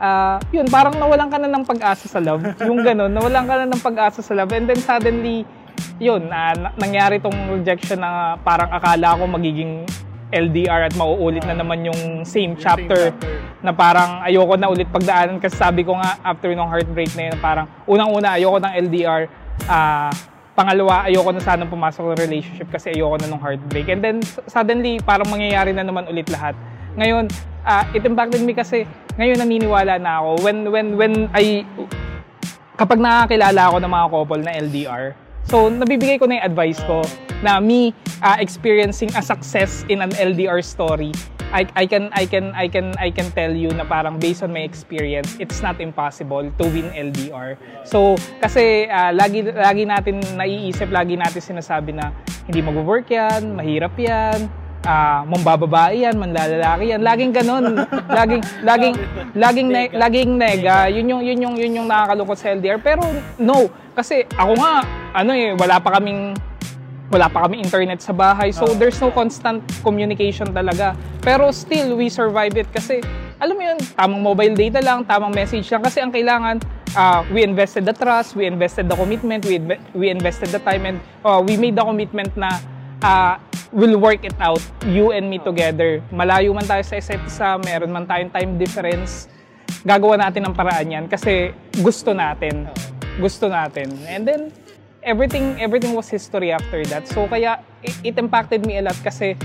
uh, 0.00 0.36
yun 0.50 0.66
parang 0.68 0.96
nawalan 0.96 1.28
ka 1.28 1.36
na 1.40 1.48
ng 1.48 1.64
pag-asa 1.64 2.06
sa 2.06 2.20
love. 2.20 2.42
Yung 2.64 2.80
ganun 2.86 3.12
nawalan 3.12 3.44
ka 3.44 3.54
na 3.64 3.66
ng 3.68 3.82
pag-asa 3.82 4.20
sa 4.20 4.32
love. 4.36 4.52
And 4.52 4.68
then 4.68 4.80
suddenly 4.80 5.44
yun 6.00 6.28
uh, 6.28 6.72
nangyari 6.80 7.20
tong 7.20 7.36
rejection 7.52 8.00
na 8.00 8.36
parang 8.40 8.72
akala 8.72 9.16
ko 9.16 9.28
magiging 9.28 9.84
LDR 10.30 10.86
at 10.86 10.94
mauulit 10.94 11.42
na 11.42 11.58
naman 11.58 11.82
yung 11.82 12.22
same 12.22 12.54
chapter, 12.54 13.10
na 13.60 13.74
parang 13.74 14.22
ayoko 14.24 14.54
na 14.56 14.70
ulit 14.70 14.88
pagdaanan. 14.88 15.42
Kasi 15.42 15.58
sabi 15.58 15.82
ko 15.82 15.98
nga 15.98 16.22
after 16.22 16.48
nung 16.54 16.70
heartbreak 16.70 17.12
na 17.18 17.30
yun 17.30 17.36
parang 17.42 17.66
unang-una 17.84 18.38
ayoko 18.38 18.62
ng 18.62 18.72
LDR 18.88 19.22
uh, 19.66 20.10
Pangalawa, 20.60 21.08
ayoko 21.08 21.32
na 21.32 21.40
sana 21.40 21.64
pumasok 21.64 22.12
ng 22.12 22.20
relationship 22.20 22.68
kasi 22.68 22.92
ayoko 22.92 23.16
na 23.16 23.32
nung 23.32 23.40
heartbreak. 23.40 23.88
And 23.88 24.04
then 24.04 24.20
suddenly, 24.44 25.00
parang 25.00 25.32
mangyayari 25.32 25.72
na 25.72 25.88
naman 25.88 26.04
ulit 26.04 26.28
lahat. 26.28 26.52
Ngayon, 27.00 27.32
uh, 27.64 27.84
it 27.96 28.04
impacted 28.04 28.44
me 28.44 28.52
kasi 28.52 28.84
ngayon 29.16 29.40
naniniwala 29.40 29.96
na 29.96 30.20
ako 30.20 30.44
when 30.44 30.68
when 30.68 30.86
when 31.00 31.12
I 31.32 31.64
kapag 32.76 33.00
nakakilala 33.00 33.72
ako 33.72 33.76
ng 33.80 33.92
mga 33.92 34.06
couple 34.12 34.42
na 34.44 34.52
LDR, 34.60 35.04
so 35.48 35.70
nabibigay 35.70 36.20
ko 36.20 36.26
na 36.28 36.42
yung 36.42 36.46
advice 36.52 36.80
ko 36.84 37.00
na 37.40 37.56
me 37.62 37.94
uh, 38.20 38.36
experiencing 38.36 39.08
a 39.16 39.22
success 39.22 39.84
in 39.88 40.04
an 40.04 40.12
LDR 40.18 40.60
story 40.60 41.12
I, 41.50 41.66
I 41.74 41.84
can 41.86 42.14
I 42.14 42.26
can 42.30 42.54
I 42.54 42.70
can 42.70 42.94
I 42.94 43.10
can 43.10 43.26
tell 43.34 43.50
you 43.50 43.74
na 43.74 43.82
parang 43.82 44.22
based 44.22 44.46
on 44.46 44.54
my 44.54 44.62
experience, 44.62 45.34
it's 45.42 45.58
not 45.58 45.82
impossible 45.82 46.46
to 46.46 46.64
win 46.70 46.86
LDR. 46.94 47.58
So 47.82 48.14
kasi 48.38 48.86
uh, 48.86 49.10
lagi 49.10 49.50
lagi 49.50 49.82
natin 49.82 50.22
naiisip, 50.38 50.94
lagi 50.94 51.18
natin 51.18 51.42
sinasabi 51.42 51.98
na 51.98 52.14
hindi 52.46 52.62
magwo-work 52.62 53.10
'yan, 53.10 53.58
mahirap 53.58 53.98
'yan, 53.98 54.46
uh, 54.84 55.20
mambababae 55.26 56.04
yan, 56.04 56.16
manlalalaki 56.16 56.92
yan. 56.94 57.00
Laging 57.04 57.32
ganun. 57.32 57.64
laging 58.08 58.42
laging 58.64 58.96
laging 59.36 59.68
ne, 59.68 59.82
laging 59.92 60.30
nega. 60.36 60.88
Yun 60.88 61.06
yung 61.10 61.22
yun 61.24 61.38
yung 61.40 61.54
yun 61.56 61.72
yung 61.82 61.88
nakakalungkot 61.88 62.38
sa 62.38 62.52
LDR. 62.54 62.80
Pero 62.80 63.02
no, 63.40 63.68
kasi 63.92 64.24
ako 64.36 64.52
nga 64.60 64.84
ano 65.16 65.32
eh 65.34 65.52
wala 65.56 65.76
pa 65.80 65.98
kaming 65.98 66.36
wala 67.10 67.26
pa 67.26 67.44
kami 67.44 67.58
internet 67.58 67.98
sa 67.98 68.14
bahay. 68.14 68.54
So, 68.54 68.70
there's 68.78 69.02
no 69.02 69.10
constant 69.10 69.66
communication 69.82 70.54
talaga. 70.54 70.94
Pero 71.20 71.50
still, 71.50 71.98
we 71.98 72.06
survive 72.06 72.54
it 72.54 72.70
kasi, 72.70 73.02
alam 73.42 73.58
mo 73.58 73.62
yun, 73.66 73.78
tamang 73.98 74.22
mobile 74.22 74.54
data 74.54 74.78
lang, 74.78 75.02
tamang 75.02 75.34
message 75.34 75.66
lang. 75.74 75.82
Kasi 75.82 75.98
ang 75.98 76.14
kailangan, 76.14 76.62
uh, 76.94 77.26
we 77.34 77.42
invested 77.42 77.82
the 77.82 77.92
trust, 77.92 78.38
we 78.38 78.46
invested 78.46 78.86
the 78.86 78.94
commitment, 78.94 79.42
we, 79.42 79.58
we 79.90 80.06
invested 80.06 80.54
the 80.54 80.62
time, 80.62 80.86
and 80.86 81.02
uh, 81.26 81.42
we 81.42 81.58
made 81.58 81.74
the 81.74 81.82
commitment 81.82 82.30
na 82.38 82.62
uh, 83.02 83.34
we'll 83.72 83.98
work 83.98 84.22
it 84.26 84.36
out, 84.42 84.62
you 84.86 85.10
and 85.14 85.30
me 85.30 85.38
together. 85.38 86.02
Malayo 86.10 86.54
man 86.54 86.66
tayo 86.66 86.82
sa 86.82 86.98
isa't 86.98 87.22
isa, 87.26 87.58
meron 87.62 87.90
man 87.90 88.06
tayong 88.06 88.30
time 88.30 88.58
difference, 88.58 89.30
gagawa 89.86 90.18
natin 90.18 90.46
ng 90.50 90.54
paraan 90.54 90.86
yan 90.90 91.04
kasi 91.06 91.54
gusto 91.82 92.14
natin. 92.14 92.66
Gusto 93.18 93.50
natin. 93.50 93.90
And 94.06 94.22
then, 94.26 94.42
everything 95.02 95.56
everything 95.60 95.96
was 95.96 96.08
history 96.08 96.52
after 96.52 96.84
that. 96.92 97.08
So 97.08 97.24
kaya 97.28 97.60
it, 97.80 97.96
it 98.04 98.14
impacted 98.20 98.64
me 98.64 98.76
a 98.80 98.82
lot 98.84 98.96
kasi 99.00 99.36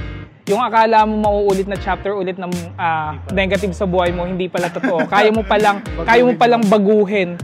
yung 0.46 0.62
akala 0.62 1.10
mo 1.10 1.26
mauulit 1.26 1.66
na 1.66 1.80
chapter 1.80 2.14
ulit 2.14 2.38
ng 2.38 2.54
uh, 2.78 3.18
negative 3.34 3.74
sa 3.74 3.90
buhay 3.90 4.14
mo 4.14 4.28
hindi 4.28 4.46
pala 4.52 4.70
totoo. 4.70 5.08
Kaya 5.10 5.34
mo 5.34 5.42
pa 5.42 5.58
lang 5.58 5.82
kaya 6.10 6.22
mo 6.22 6.34
pa 6.38 6.46
lang 6.46 6.62
baguhin. 6.68 7.40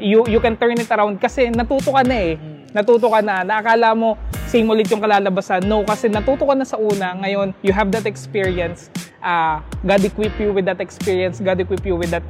You 0.00 0.24
you 0.28 0.40
can 0.40 0.56
turn 0.56 0.78
it 0.78 0.88
around 0.88 1.18
kasi 1.18 1.50
natuto 1.50 1.92
ka 1.92 2.04
na 2.06 2.16
eh. 2.16 2.32
Natuto 2.74 3.06
ka 3.06 3.22
na. 3.22 3.46
Naakala 3.46 3.94
mo 3.94 4.18
same 4.50 4.66
ulit 4.66 4.90
yung 4.90 5.00
kalalabasan. 5.00 5.62
No, 5.64 5.86
kasi 5.86 6.10
natuto 6.10 6.44
ka 6.44 6.58
na 6.58 6.66
sa 6.66 6.76
una. 6.76 7.14
Ngayon, 7.22 7.54
you 7.62 7.70
have 7.70 7.88
that 7.94 8.04
experience. 8.04 8.90
Uh, 9.22 9.62
God 9.86 10.02
equip 10.02 10.34
you 10.36 10.50
with 10.50 10.66
that 10.66 10.82
experience. 10.82 11.38
God 11.38 11.62
equip 11.62 11.86
you 11.86 11.94
with 11.94 12.10
that 12.10 12.26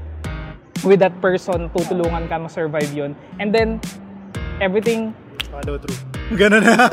with 0.85 1.01
that 1.01 1.17
person. 1.25 1.73
Tutulungan 1.73 2.29
ka 2.29 2.37
ma-survive 2.37 2.93
yun. 2.93 3.17
And 3.41 3.51
then, 3.51 3.81
everything 4.61 5.17
Follow 5.55 5.79
through. 5.79 5.99
Ganun 6.41 6.67
na. 6.67 6.75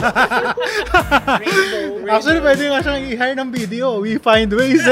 Actually, 2.14 2.46
pwede 2.46 2.62
nga 2.70 2.80
siyang 2.86 3.02
i-hire 3.10 3.38
ng 3.42 3.50
video. 3.50 3.98
We 3.98 4.22
find 4.22 4.54
ways. 4.54 4.86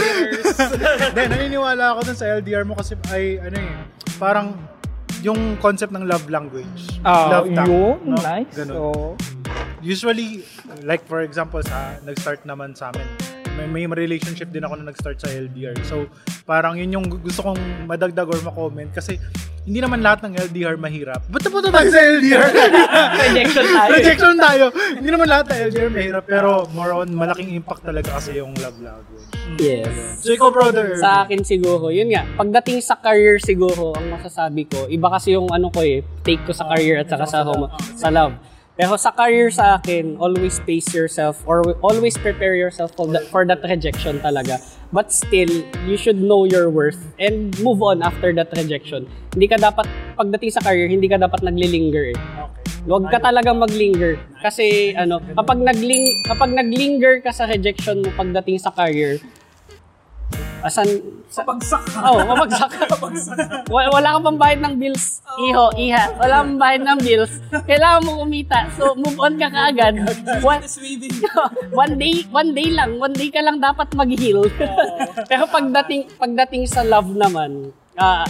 Then, 1.16 1.28
naniniwala 1.28 1.92
ako 1.92 2.08
dun 2.08 2.16
sa 2.16 2.40
LDR 2.40 2.64
mo 2.64 2.72
kasi 2.72 2.96
ay, 3.12 3.36
ano 3.36 3.56
eh, 3.60 3.76
parang 4.16 4.56
yung 5.26 5.58
concept 5.58 5.90
ng 5.90 6.06
love 6.06 6.30
language. 6.30 7.02
Uh, 7.02 7.42
love 7.42 7.48
talk. 7.50 7.66
Yun, 7.66 7.98
no? 8.06 8.16
nice. 8.22 8.54
Ganun. 8.54 8.74
So, 8.78 8.82
Usually, 9.86 10.42
like 10.82 11.06
for 11.06 11.22
example, 11.22 11.62
sa 11.62 12.00
nag-start 12.02 12.42
naman 12.42 12.74
sa 12.74 12.90
amin, 12.90 13.06
may, 13.54 13.86
may 13.86 13.86
relationship 13.86 14.50
din 14.50 14.66
ako 14.66 14.82
na 14.82 14.90
nag-start 14.90 15.20
sa 15.22 15.30
LDR. 15.30 15.78
So, 15.86 16.10
parang 16.42 16.74
yun 16.80 16.90
yung 16.96 17.06
gusto 17.22 17.46
kong 17.46 17.86
madagdag 17.86 18.26
or 18.26 18.40
ma-comment 18.42 18.90
kasi 18.90 19.20
hindi 19.66 19.82
naman 19.82 19.98
lahat 19.98 20.22
ng 20.22 20.38
LDR 20.38 20.78
mahirap. 20.78 21.26
Ba't 21.26 21.42
na 21.42 21.50
punta 21.50 21.74
tayo 21.74 21.88
sa 21.90 21.98
LDR? 21.98 22.48
Rejection 23.26 23.66
tayo. 23.66 23.90
Rejection 23.90 24.34
tayo. 24.38 24.64
Hindi 24.94 25.08
naman 25.10 25.26
lahat 25.26 25.44
ng 25.50 25.58
LDR 25.74 25.90
mahirap 25.90 26.24
pero 26.30 26.70
more 26.70 26.94
on 26.94 27.10
malaking 27.10 27.50
impact 27.50 27.82
talaga 27.82 28.14
kasi 28.14 28.38
yung 28.38 28.54
love 28.62 28.78
language. 28.78 29.26
Yes. 29.58 30.22
So 30.22 30.30
ikaw 30.30 30.54
brother. 30.54 30.94
Sa 31.02 31.26
akin 31.26 31.42
siguro, 31.42 31.90
yun 31.90 32.14
nga, 32.14 32.22
pagdating 32.38 32.78
sa 32.78 32.94
career 32.94 33.42
siguro, 33.42 33.90
ang 33.98 34.06
masasabi 34.14 34.70
ko, 34.70 34.86
iba 34.86 35.10
kasi 35.10 35.34
yung 35.34 35.50
ano 35.50 35.66
ko 35.74 35.82
eh, 35.82 36.06
take 36.22 36.46
ko 36.46 36.54
sa 36.54 36.70
career 36.70 37.02
at 37.02 37.10
saka 37.10 37.26
sa 37.26 37.42
home, 37.42 37.66
sa 37.98 38.06
love. 38.14 38.38
Pero 38.76 38.92
sa 39.00 39.08
career 39.08 39.48
sa 39.48 39.80
akin, 39.80 40.20
always 40.20 40.60
pace 40.68 40.92
yourself 40.92 41.40
or 41.48 41.64
always 41.80 42.12
prepare 42.20 42.52
yourself 42.52 42.92
for, 42.92 43.08
that, 43.08 43.24
for 43.32 43.48
that 43.48 43.64
rejection 43.64 44.20
talaga. 44.20 44.60
But 44.92 45.16
still, 45.16 45.48
you 45.88 45.96
should 45.96 46.20
know 46.20 46.44
your 46.44 46.68
worth 46.68 47.00
and 47.16 47.56
move 47.64 47.80
on 47.80 48.04
after 48.04 48.36
that 48.36 48.52
rejection. 48.52 49.08
Hindi 49.32 49.48
ka 49.48 49.56
dapat, 49.56 49.88
pagdating 50.20 50.52
sa 50.52 50.60
career, 50.60 50.92
hindi 50.92 51.08
ka 51.08 51.16
dapat 51.16 51.40
naglilinger 51.40 52.12
eh. 52.12 52.18
Huwag 52.86 53.08
ka 53.08 53.18
talaga 53.18 53.50
maglinger. 53.50 54.20
Kasi 54.44 54.92
ano, 54.94 55.18
kapag 55.34 55.58
nagling 55.58 56.06
kapag 56.28 56.54
naglinger 56.54 57.18
ka 57.18 57.34
sa 57.34 57.48
rejection 57.48 57.98
mo 57.98 58.12
pagdating 58.14 58.62
sa 58.62 58.70
career, 58.70 59.18
Asan? 60.66 60.88
Sa, 61.30 61.46
Pabagsak. 61.46 61.82
Oo, 62.00 62.16
oh, 62.16 62.26
pabagsak 62.32 62.70
ka. 62.74 62.86
wala, 63.74 63.88
wala 63.92 64.08
kang 64.16 64.26
pambayad 64.34 64.60
ng 64.62 64.74
bills. 64.78 65.20
Iho, 65.46 65.70
iha. 65.78 66.10
Wala 66.16 66.42
kang 66.42 66.50
pambayad 66.56 66.82
ng 66.82 66.98
bills. 67.02 67.32
Kailangan 67.66 68.02
mo 68.02 68.12
kumita. 68.24 68.58
So, 68.74 68.98
move 68.98 69.18
on 69.20 69.38
ka 69.38 69.46
kaagad. 69.52 69.94
One, 70.46 70.62
one 71.86 71.94
day, 72.00 72.14
one 72.30 72.50
day 72.56 72.68
lang. 72.72 72.98
One 72.98 73.14
day 73.14 73.28
ka 73.30 73.42
lang 73.44 73.62
dapat 73.62 73.94
mag-heal. 73.94 74.48
Pero 75.30 75.46
pagdating, 75.50 76.18
pagdating 76.18 76.64
sa 76.66 76.82
love 76.82 77.14
naman, 77.14 77.70
uh, 77.98 78.26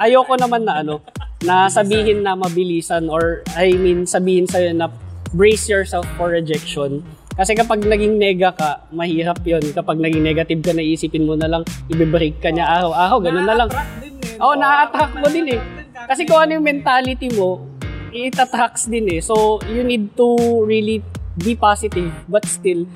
ayoko 0.00 0.36
naman 0.36 0.64
na 0.64 0.80
ano, 0.80 1.02
na 1.44 1.68
sabihin 1.68 2.24
na 2.24 2.32
mabilisan 2.32 3.12
or 3.12 3.44
I 3.52 3.76
mean 3.76 4.08
sabihin 4.08 4.48
sa'yo 4.48 4.72
na 4.72 4.88
brace 5.36 5.68
yourself 5.68 6.08
for 6.16 6.32
rejection 6.32 7.04
kasi 7.36 7.52
kapag 7.52 7.84
naging 7.84 8.16
nega 8.16 8.48
ka, 8.56 8.88
mahirap 8.88 9.44
yon 9.44 9.60
Kapag 9.76 10.00
naging 10.00 10.24
negative 10.24 10.60
ka, 10.64 10.72
naisipin 10.72 11.28
mo 11.28 11.36
na 11.36 11.52
lang, 11.52 11.62
ibibreak 11.92 12.40
ka 12.40 12.48
niya 12.48 12.64
araw-araw, 12.80 13.20
ganun 13.20 13.44
na 13.44 13.56
lang. 13.60 13.68
eh. 13.68 14.40
Oo, 14.40 14.52
oh, 14.52 14.56
na-attract 14.56 15.20
mo 15.20 15.28
din 15.28 15.52
eh. 15.52 15.60
Kasi 16.08 16.24
kung 16.24 16.40
ano 16.40 16.56
yung 16.56 16.64
mentality 16.64 17.28
mo, 17.36 17.60
it-attracts 18.08 18.88
din 18.88 19.04
eh. 19.12 19.20
So, 19.20 19.60
you 19.68 19.84
need 19.84 20.16
to 20.16 20.28
really 20.64 21.04
be 21.36 21.52
positive, 21.52 22.08
but 22.24 22.48
still, 22.48 22.88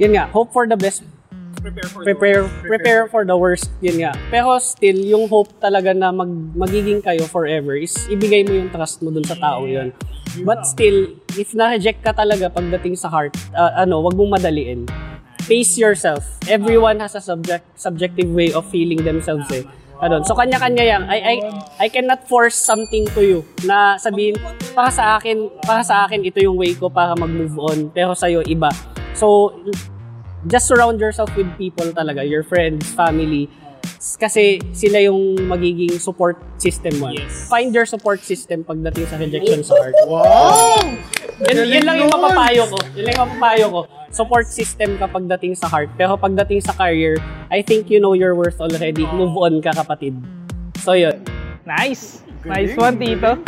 yun 0.00 0.16
nga, 0.16 0.32
hope 0.32 0.48
for 0.48 0.64
the 0.64 0.76
best, 0.76 1.04
Prepare 1.58 1.88
for 1.90 2.00
prepare 2.06 2.42
prepare 2.62 3.02
for 3.10 3.22
the 3.26 3.34
worst 3.34 3.66
yun 3.82 3.98
nga. 3.98 4.12
Pero 4.30 4.58
still 4.62 4.98
yung 5.02 5.26
hope 5.26 5.50
talaga 5.58 5.90
na 5.90 6.14
mag, 6.14 6.30
magiging 6.54 7.02
kayo 7.02 7.26
forever 7.26 7.74
is 7.74 7.94
ibigay 8.06 8.46
mo 8.46 8.54
yung 8.54 8.70
trust 8.70 9.02
mo 9.02 9.10
dun 9.10 9.26
sa 9.26 9.34
tao 9.34 9.66
yun. 9.66 9.90
But 10.46 10.64
still 10.70 11.18
if 11.34 11.50
na-reject 11.56 12.06
ka 12.06 12.14
talaga 12.14 12.46
pagdating 12.52 12.94
sa 12.94 13.10
heart 13.10 13.34
uh, 13.58 13.74
ano 13.74 14.00
wag 14.06 14.14
mong 14.14 14.38
madaliin. 14.38 14.86
Face 15.48 15.80
yourself. 15.80 16.24
Everyone 16.46 17.00
has 17.00 17.16
a 17.16 17.22
subject 17.24 17.64
subjective 17.74 18.28
way 18.30 18.54
of 18.54 18.68
feeling 18.68 19.02
themselves 19.02 19.48
eh. 19.50 19.64
Ano, 19.98 20.22
so 20.22 20.30
kanya-kanya 20.38 20.84
yan. 20.94 21.02
I, 21.10 21.18
I, 21.18 21.34
I 21.82 21.86
cannot 21.90 22.22
force 22.30 22.54
something 22.54 23.10
to 23.18 23.20
you 23.22 23.40
na 23.66 23.98
sabihin, 23.98 24.38
para 24.70 24.94
sa 24.94 25.18
akin, 25.18 25.50
para 25.66 25.82
sa 25.82 26.06
akin, 26.06 26.22
ito 26.22 26.38
yung 26.38 26.54
way 26.54 26.70
ko 26.78 26.86
para 26.86 27.18
mag-move 27.18 27.58
on. 27.58 27.78
Pero 27.90 28.14
sa'yo, 28.14 28.46
iba. 28.46 28.70
So, 29.18 29.50
just 30.46 30.70
surround 30.70 31.00
yourself 31.00 31.32
with 31.34 31.48
people 31.58 31.90
talaga, 31.90 32.22
your 32.22 32.46
friends, 32.46 32.86
family. 32.94 33.50
Kasi 33.98 34.62
sila 34.70 35.02
yung 35.02 35.50
magiging 35.50 35.98
support 35.98 36.38
system 36.62 37.02
mo. 37.02 37.10
Yes. 37.10 37.50
Find 37.50 37.74
your 37.74 37.86
support 37.86 38.22
system 38.22 38.62
pagdating 38.62 39.10
sa 39.10 39.16
rejection 39.18 39.66
sa 39.66 39.74
heart. 39.74 39.94
Wow! 40.06 40.78
Yun, 41.42 41.66
yun 41.66 41.82
lang 41.82 41.96
yung 42.06 42.12
mapapayo 42.14 42.62
ko. 42.70 42.78
Yun 42.94 43.02
lang 43.10 43.14
yung 43.18 43.24
mapapayo 43.26 43.66
ko. 43.74 43.80
Support 44.14 44.46
system 44.46 44.94
ka 45.02 45.10
pagdating 45.10 45.58
sa 45.58 45.66
heart. 45.66 45.90
Pero 45.98 46.14
pagdating 46.14 46.62
sa 46.62 46.74
career, 46.78 47.18
I 47.50 47.62
think 47.62 47.90
you 47.90 47.98
know 47.98 48.14
your 48.14 48.38
worth 48.38 48.62
already. 48.62 49.02
Move 49.10 49.34
on 49.34 49.58
ka, 49.58 49.74
kapatid. 49.74 50.14
So, 50.78 50.94
yun. 50.94 51.18
Nice. 51.66 52.22
Nice 52.46 52.78
one, 52.78 53.02
Tito. 53.02 53.42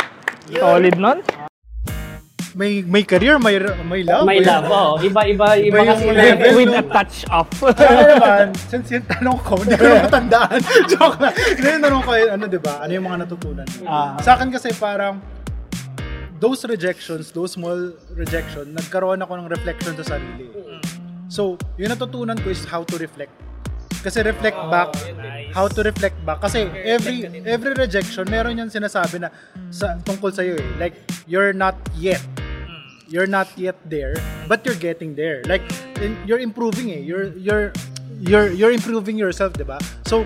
Solid 0.51 0.99
nun. 0.99 1.23
May 2.51 2.83
may 2.83 3.07
career, 3.07 3.39
may 3.39 3.55
may 3.87 4.03
love. 4.03 4.27
May 4.27 4.43
love, 4.43 4.67
oo. 4.67 4.99
Iba-iba, 4.99 5.55
iba, 5.55 5.71
Iba 5.71 5.79
kasi 5.87 6.03
level. 6.11 6.51
With 6.59 6.75
a 6.75 6.83
touch 6.83 7.23
of. 7.31 7.47
Ano 7.81 8.03
naman, 8.03 8.45
since 8.67 8.91
yung 8.91 9.07
tanong 9.07 9.39
ko, 9.39 9.55
hindi 9.55 9.79
ko 9.79 9.87
na 9.87 10.03
matandaan. 10.03 10.59
Joke 10.91 11.17
lang. 11.23 11.31
Hindi 11.31 11.67
yung 11.71 11.83
tanong 11.87 12.03
ko, 12.03 12.11
ano 12.11 12.43
di 12.51 12.59
ba? 12.59 12.73
Ano 12.83 12.91
yung 12.91 13.05
mga 13.07 13.17
natutunan? 13.23 13.67
Ah. 13.87 14.19
Sa 14.19 14.35
akin 14.35 14.51
kasi 14.51 14.75
parang, 14.75 15.23
those 16.43 16.67
rejections, 16.67 17.31
those 17.31 17.55
small 17.55 17.95
rejection, 18.19 18.75
nagkaroon 18.75 19.23
ako 19.23 19.31
ng 19.39 19.47
reflection 19.47 19.95
sa 20.03 20.17
sarili. 20.17 20.51
So, 21.31 21.55
yung 21.79 21.95
natutunan 21.95 22.35
ko 22.35 22.51
is 22.51 22.67
how 22.67 22.83
to 22.83 22.99
reflect. 22.99 23.31
Kasi 24.01 24.25
reflect 24.25 24.57
back, 24.73 24.91
how 25.53 25.69
to 25.69 25.79
reflect 25.85 26.17
back. 26.25 26.41
Kasi 26.41 26.65
every 26.83 27.29
every 27.45 27.77
rejection, 27.77 28.25
meron 28.27 28.57
yan 28.57 28.67
sinasabi 28.67 29.21
na 29.21 29.29
sa, 29.69 29.95
tungkol 30.01 30.33
sa'yo 30.33 30.57
eh. 30.57 30.67
Like, 30.81 30.97
you're 31.29 31.53
not 31.53 31.77
yet 31.95 32.19
you're 33.11 33.27
not 33.27 33.51
yet 33.59 33.75
there 33.85 34.15
but 34.47 34.63
you're 34.65 34.79
getting 34.79 35.13
there. 35.13 35.43
Like 35.45 35.61
you're 36.25 36.39
improving 36.39 36.89
eh. 36.95 37.03
You're 37.03 37.35
you're 37.35 37.75
you're 38.23 38.49
you're 38.49 38.71
improving 38.71 39.19
yourself 39.19 39.53
'di 39.53 39.67
ba? 39.67 39.77
So 40.07 40.23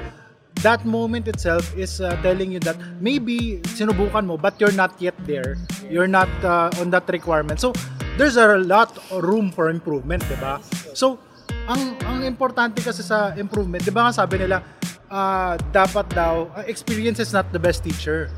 that 0.61 0.85
moment 0.85 1.27
itself 1.27 1.65
is 1.75 1.99
uh, 1.99 2.15
telling 2.21 2.53
you 2.53 2.61
that 2.63 2.77
maybe 3.01 3.59
sinubukan 3.75 4.23
mo 4.23 4.37
but 4.37 4.55
you're 4.61 4.73
not 4.77 4.95
yet 5.01 5.17
there. 5.25 5.57
You're 5.89 6.09
not 6.09 6.29
uh, 6.45 6.69
on 6.79 6.93
that 6.93 7.09
requirement. 7.09 7.59
So 7.59 7.73
there's 8.15 8.37
a 8.37 8.55
lot 8.55 8.95
of 9.11 9.25
room 9.25 9.49
for 9.49 9.67
improvement 9.73 10.23
'di 10.29 10.37
ba? 10.37 10.61
So 10.93 11.17
ang 11.65 11.97
ang 12.05 12.21
importante 12.21 12.85
kasi 12.85 13.01
sa 13.01 13.33
improvement 13.35 13.81
'di 13.81 13.91
ba 13.91 14.09
nga 14.09 14.13
sabi 14.13 14.45
nila 14.45 14.61
uh, 15.09 15.57
dapat 15.73 16.05
daw 16.13 16.49
uh, 16.53 16.63
experience 16.69 17.17
is 17.17 17.33
not 17.33 17.49
the 17.49 17.61
best 17.61 17.81
teacher. 17.81 18.29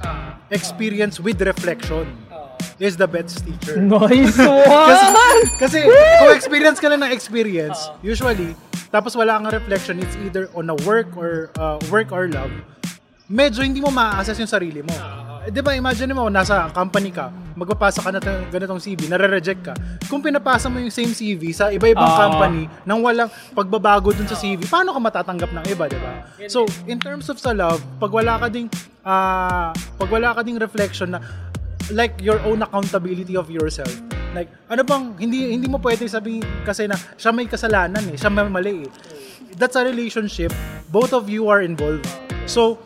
Experience 0.47 1.19
with 1.19 1.43
reflection 1.43 2.07
is 2.77 2.95
the 2.95 3.05
best 3.05 3.41
teacher 3.41 3.77
Nice 3.77 4.37
kasi, 4.87 5.05
one! 5.09 5.41
kasi 5.57 5.77
kung 6.19 6.31
experience 6.31 6.77
ka 6.77 6.87
lang 6.87 7.01
ng 7.01 7.11
experience, 7.11 7.89
usually, 7.99 8.53
tapos 8.87 9.13
wala 9.13 9.37
kang 9.37 9.49
reflection, 9.51 9.97
it's 9.97 10.15
either 10.21 10.47
on 10.53 10.69
a 10.69 10.77
work 10.83 11.09
or 11.13 11.49
uh, 11.57 11.75
work 11.89 12.09
or 12.09 12.29
love, 12.29 12.51
medyo 13.27 13.59
hindi 13.59 13.79
mo 13.79 13.89
ma-assess 13.89 14.37
yung 14.37 14.47
sarili 14.47 14.79
mo. 14.79 14.93
Eh, 15.43 15.49
Di 15.49 15.63
ba, 15.63 15.71
imagine 15.71 16.11
mo, 16.11 16.27
nasa 16.27 16.67
company 16.71 17.07
ka, 17.07 17.27
magpapasa 17.55 17.99
ka 17.99 18.11
na 18.11 18.19
ng 18.19 18.51
ganitong 18.51 18.79
CV, 18.79 19.07
nare-reject 19.07 19.61
ka. 19.63 19.73
Kung 20.05 20.19
pinapasa 20.19 20.67
mo 20.67 20.75
yung 20.77 20.91
same 20.91 21.11
CV 21.11 21.51
sa 21.51 21.71
iba-ibang 21.71 22.03
Ah. 22.03 22.19
company 22.27 22.67
nang 22.83 22.99
walang 22.99 23.27
pagbabago 23.51 24.11
dun 24.11 24.27
sa 24.27 24.35
CV, 24.35 24.63
paano 24.63 24.91
ka 24.91 24.99
matatanggap 24.99 25.51
ng 25.51 25.65
iba, 25.67 25.87
di 25.87 25.95
ba? 25.97 26.11
So, 26.47 26.63
in 26.83 26.99
terms 26.99 27.27
of 27.27 27.39
sa 27.39 27.51
love, 27.51 27.79
pag 27.97 28.11
wala 28.11 28.35
ka 28.37 28.47
ding, 28.47 28.67
ah, 29.01 29.71
pag 29.71 30.09
wala 30.11 30.35
ka 30.35 30.43
ding 30.43 30.59
reflection 30.59 31.15
na, 31.15 31.19
like 31.91 32.19
your 32.19 32.39
own 32.43 32.61
accountability 32.61 33.35
of 33.35 33.51
yourself. 33.51 33.91
Like, 34.35 34.51
ano 34.69 34.83
bang, 34.83 35.15
hindi 35.17 35.55
hindi 35.55 35.67
mo 35.71 35.79
pwede 35.79 36.05
sabihin 36.05 36.43
kasi 36.67 36.85
na 36.85 36.99
siya 37.15 37.31
may 37.31 37.47
kasalanan 37.47 38.03
eh, 38.11 38.17
siya 38.19 38.29
may 38.29 38.45
mali 38.47 38.85
eh. 38.85 38.91
That's 39.57 39.73
a 39.73 39.81
relationship, 39.81 40.53
both 40.93 41.17
of 41.17 41.25
you 41.31 41.49
are 41.49 41.65
involved. 41.65 42.05
So, 42.45 42.77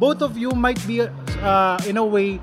both 0.00 0.24
of 0.24 0.40
you 0.40 0.56
might 0.56 0.80
be, 0.88 1.04
uh, 1.04 1.76
in 1.84 2.00
a 2.00 2.06
way, 2.06 2.40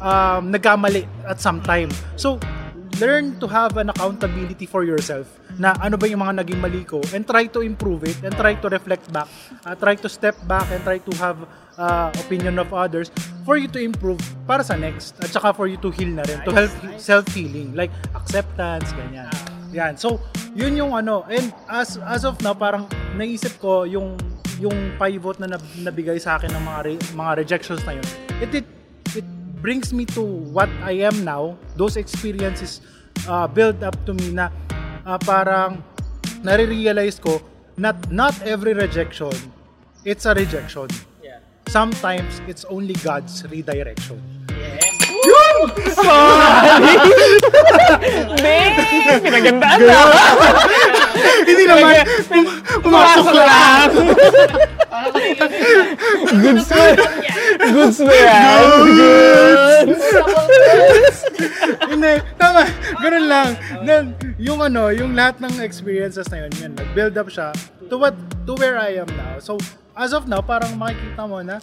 um, 0.00 0.48
nagkamali 0.48 1.04
at 1.28 1.36
some 1.36 1.60
time. 1.60 1.92
So, 2.16 2.40
learn 2.98 3.38
to 3.38 3.46
have 3.46 3.78
an 3.78 3.90
accountability 3.90 4.66
for 4.66 4.82
yourself 4.82 5.26
na 5.58 5.74
ano 5.78 5.94
ba 5.94 6.06
yung 6.10 6.22
mga 6.22 6.42
naging 6.44 6.60
mali 6.60 6.82
ko 6.82 6.98
and 7.14 7.26
try 7.26 7.46
to 7.46 7.62
improve 7.62 8.02
it 8.06 8.18
and 8.26 8.34
try 8.34 8.54
to 8.54 8.66
reflect 8.68 9.06
back. 9.14 9.30
Uh, 9.62 9.74
try 9.78 9.94
to 9.94 10.10
step 10.10 10.34
back 10.46 10.66
and 10.74 10.82
try 10.82 10.98
to 10.98 11.12
have 11.18 11.38
uh, 11.78 12.10
opinion 12.18 12.58
of 12.58 12.70
others 12.74 13.10
for 13.46 13.56
you 13.56 13.70
to 13.70 13.78
improve 13.78 14.18
para 14.44 14.66
sa 14.66 14.74
next 14.74 15.14
at 15.22 15.30
saka 15.30 15.54
for 15.54 15.70
you 15.70 15.78
to 15.78 15.94
heal 15.94 16.10
na 16.10 16.26
rin 16.26 16.42
to 16.42 16.50
help 16.50 16.70
self-healing 16.98 17.72
like 17.78 17.90
acceptance 18.18 18.90
ganyan. 18.94 19.30
Yan. 19.70 19.94
So 19.94 20.18
yun 20.58 20.74
yung 20.74 20.92
ano 20.92 21.22
and 21.30 21.54
as 21.70 22.00
as 22.02 22.26
of 22.26 22.40
now 22.42 22.56
parang 22.56 22.90
naisip 23.14 23.62
ko 23.62 23.86
yung 23.86 24.18
yung 24.58 24.74
pivot 24.98 25.38
na 25.38 25.54
nab- 25.54 25.74
nabigay 25.78 26.18
sa 26.18 26.34
akin 26.34 26.50
ng 26.50 26.62
mga 26.66 26.80
re- 26.82 27.02
mga 27.14 27.32
rejections 27.38 27.82
na 27.86 27.94
yun 27.94 28.06
it, 28.42 28.50
it 28.50 28.66
it 29.14 29.26
brings 29.60 29.92
me 29.92 30.04
to 30.14 30.22
what 30.22 30.68
I 30.82 30.92
am 31.04 31.24
now. 31.24 31.58
Those 31.76 31.96
experiences 31.96 32.80
uh, 33.26 33.46
build 33.46 33.82
up 33.82 33.96
to 34.06 34.14
me 34.14 34.32
na 34.32 34.50
uh, 35.06 35.18
parang 35.18 35.82
nare-realize 36.42 37.18
ko 37.18 37.42
not 37.78 37.98
not 38.14 38.34
every 38.46 38.74
rejection 38.74 39.34
it's 40.04 40.26
a 40.26 40.34
rejection. 40.34 40.86
Sometimes 41.68 42.40
it's 42.48 42.64
only 42.64 42.94
God's 42.94 43.44
redirection. 43.44 44.16
Hindi! 44.48 44.88
Pinagandaan 49.20 49.78
na! 49.84 50.96
Hindi 51.44 51.64
naman 51.66 51.94
pum- 52.28 52.54
pumasok 52.82 53.26
lang. 53.34 53.90
Good 56.28 56.60
swear! 56.64 56.94
Good 57.58 57.92
swear! 57.94 58.32
Good! 58.86 59.86
Hindi, 61.88 62.12
tama. 62.36 62.62
Ganun 62.98 63.26
lang. 63.26 63.48
Then, 63.84 64.04
yung 64.38 64.60
ano, 64.62 64.90
yung 64.90 65.14
lahat 65.14 65.42
ng 65.42 65.60
experiences 65.62 66.28
na 66.30 66.46
yun, 66.46 66.52
yun, 66.58 66.72
nag-build 66.74 67.14
up 67.18 67.28
siya 67.30 67.50
to 67.88 67.96
what, 67.96 68.14
to 68.44 68.52
where 68.58 68.76
I 68.76 69.00
am 69.00 69.08
now. 69.16 69.40
So, 69.40 69.56
as 69.96 70.12
of 70.12 70.28
now, 70.28 70.44
parang 70.44 70.76
makikita 70.76 71.24
mo 71.26 71.40
na 71.42 71.58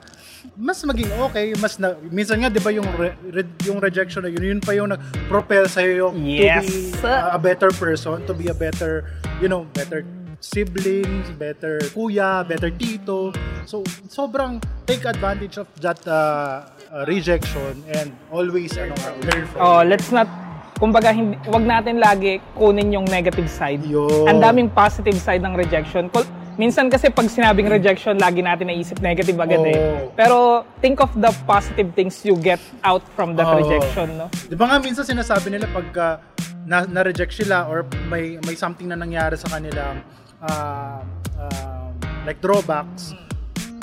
mas 0.54 0.80
maging 0.82 1.10
okay, 1.26 1.52
mas 1.58 1.76
na, 1.76 1.98
minsan 2.08 2.38
nga 2.38 2.48
'di 2.48 2.62
ba 2.62 2.70
yung 2.70 2.86
re, 2.96 3.18
re- 3.30 3.58
yung 3.66 3.82
rejection 3.82 4.22
na 4.22 4.30
yun, 4.30 4.58
yun 4.58 4.62
pa 4.62 4.72
yung 4.72 4.94
nag-propel 4.94 5.66
sa 5.66 5.82
yung 5.82 6.22
Yes. 6.22 6.66
to 6.96 7.02
be 7.02 7.10
uh, 7.10 7.36
a 7.36 7.40
better 7.40 7.70
person, 7.74 8.22
to 8.24 8.34
be 8.34 8.48
a 8.48 8.56
better, 8.56 9.10
you 9.38 9.48
know, 9.48 9.66
better 9.74 10.06
siblings, 10.40 11.26
better 11.42 11.82
kuya, 11.92 12.46
better 12.46 12.70
tito. 12.70 13.34
So, 13.66 13.82
sobrang 14.06 14.62
take 14.86 15.04
advantage 15.04 15.58
of 15.58 15.66
that 15.82 15.98
uh, 16.06 16.70
uh, 16.94 17.04
rejection 17.10 17.82
and 17.90 18.14
always 18.30 18.78
ano, 18.78 18.94
learn 19.26 19.44
from 19.50 19.60
Oh, 19.60 19.82
let's 19.82 20.14
not 20.14 20.30
kumbaga 20.76 21.10
hindi 21.10 21.40
wag 21.50 21.64
natin 21.64 21.98
lagi 21.98 22.44
kunin 22.54 22.94
yung 22.94 23.08
negative 23.10 23.48
side. 23.50 23.82
Yun. 23.88 24.28
Ang 24.30 24.40
daming 24.44 24.70
positive 24.70 25.18
side 25.18 25.42
ng 25.42 25.56
rejection. 25.56 26.12
Kul- 26.14 26.28
minsan 26.56 26.88
kasi 26.88 27.12
pag 27.12 27.28
sinabing 27.28 27.68
rejection, 27.68 28.20
lagi 28.20 28.44
natin 28.44 28.72
naisip 28.72 29.00
negative 29.00 29.38
agad 29.40 29.64
eh. 29.64 29.76
Oo. 29.76 30.12
Pero 30.16 30.38
think 30.80 31.00
of 31.00 31.12
the 31.16 31.32
positive 31.48 31.92
things 31.96 32.24
you 32.24 32.36
get 32.40 32.60
out 32.84 33.04
from 33.16 33.36
that 33.36 33.48
Oo. 33.48 33.64
rejection, 33.64 34.16
no? 34.20 34.28
Di 34.32 34.56
ba 34.56 34.72
nga 34.72 34.78
minsan 34.80 35.04
sinasabi 35.04 35.54
nila 35.54 35.68
pagka 35.72 36.24
na, 36.66 36.84
na-reject 36.88 37.32
sila 37.36 37.70
or 37.70 37.86
may 38.10 38.42
may 38.44 38.58
something 38.58 38.90
na 38.90 38.98
nangyari 38.98 39.38
sa 39.38 39.48
kanila 39.54 39.94
ah, 40.42 41.02
ah, 41.38 41.90
like 42.26 42.42
drawbacks, 42.42 43.14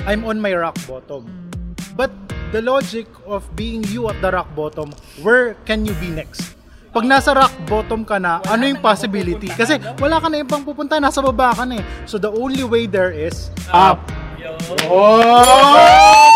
I'm 0.05 0.27
on 0.27 0.43
my 0.43 0.53
rock 0.55 0.77
bottom. 0.89 1.31
But 1.95 2.11
the 2.51 2.61
logic 2.61 3.07
of 3.29 3.47
being 3.55 3.85
you 3.89 4.09
at 4.11 4.19
the 4.21 4.33
rock 4.33 4.51
bottom, 4.57 4.91
where 5.23 5.55
can 5.65 5.87
you 5.87 5.95
be 6.03 6.11
next? 6.11 6.59
Pag 6.93 7.09
nasa 7.09 7.33
rock 7.33 7.57
bottom 7.65 8.05
ka 8.05 8.21
na, 8.21 8.45
ano 8.45 8.69
yung 8.69 8.77
possibility? 8.77 9.49
Kasi 9.49 9.81
wala 9.97 10.21
ka 10.21 10.29
na 10.29 10.45
ibang 10.45 10.61
pupunta, 10.61 11.01
nasa 11.01 11.25
baba 11.25 11.57
ka 11.57 11.65
na 11.65 11.81
eh. 11.81 11.85
So 12.05 12.21
the 12.21 12.29
only 12.29 12.69
way 12.69 12.85
there 12.85 13.09
is 13.09 13.49
Up. 13.73 13.97
Oh! 14.93 16.29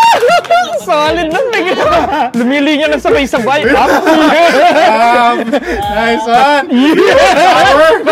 Solid 0.88 1.28
nun, 1.28 1.46
may 1.52 1.60
ginawa. 1.60 2.32
Lumilinya 2.32 2.88
na 2.88 2.96
sabay-sabay. 2.96 3.68
Up. 3.68 4.00
Um, 4.96 5.52
nice 5.92 6.24
one! 6.24 6.66
Power! 6.72 7.92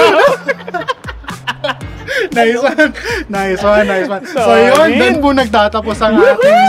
nice 2.37 2.61
one! 2.61 2.93
Nice 3.33 3.63
one, 3.65 3.85
nice 3.89 4.09
one. 4.11 4.25
So 4.29 4.53
yun, 4.53 5.01
doon 5.01 5.15
po 5.25 5.33
nagtatapos 5.33 5.97
ang 6.05 6.21
ating 6.21 6.61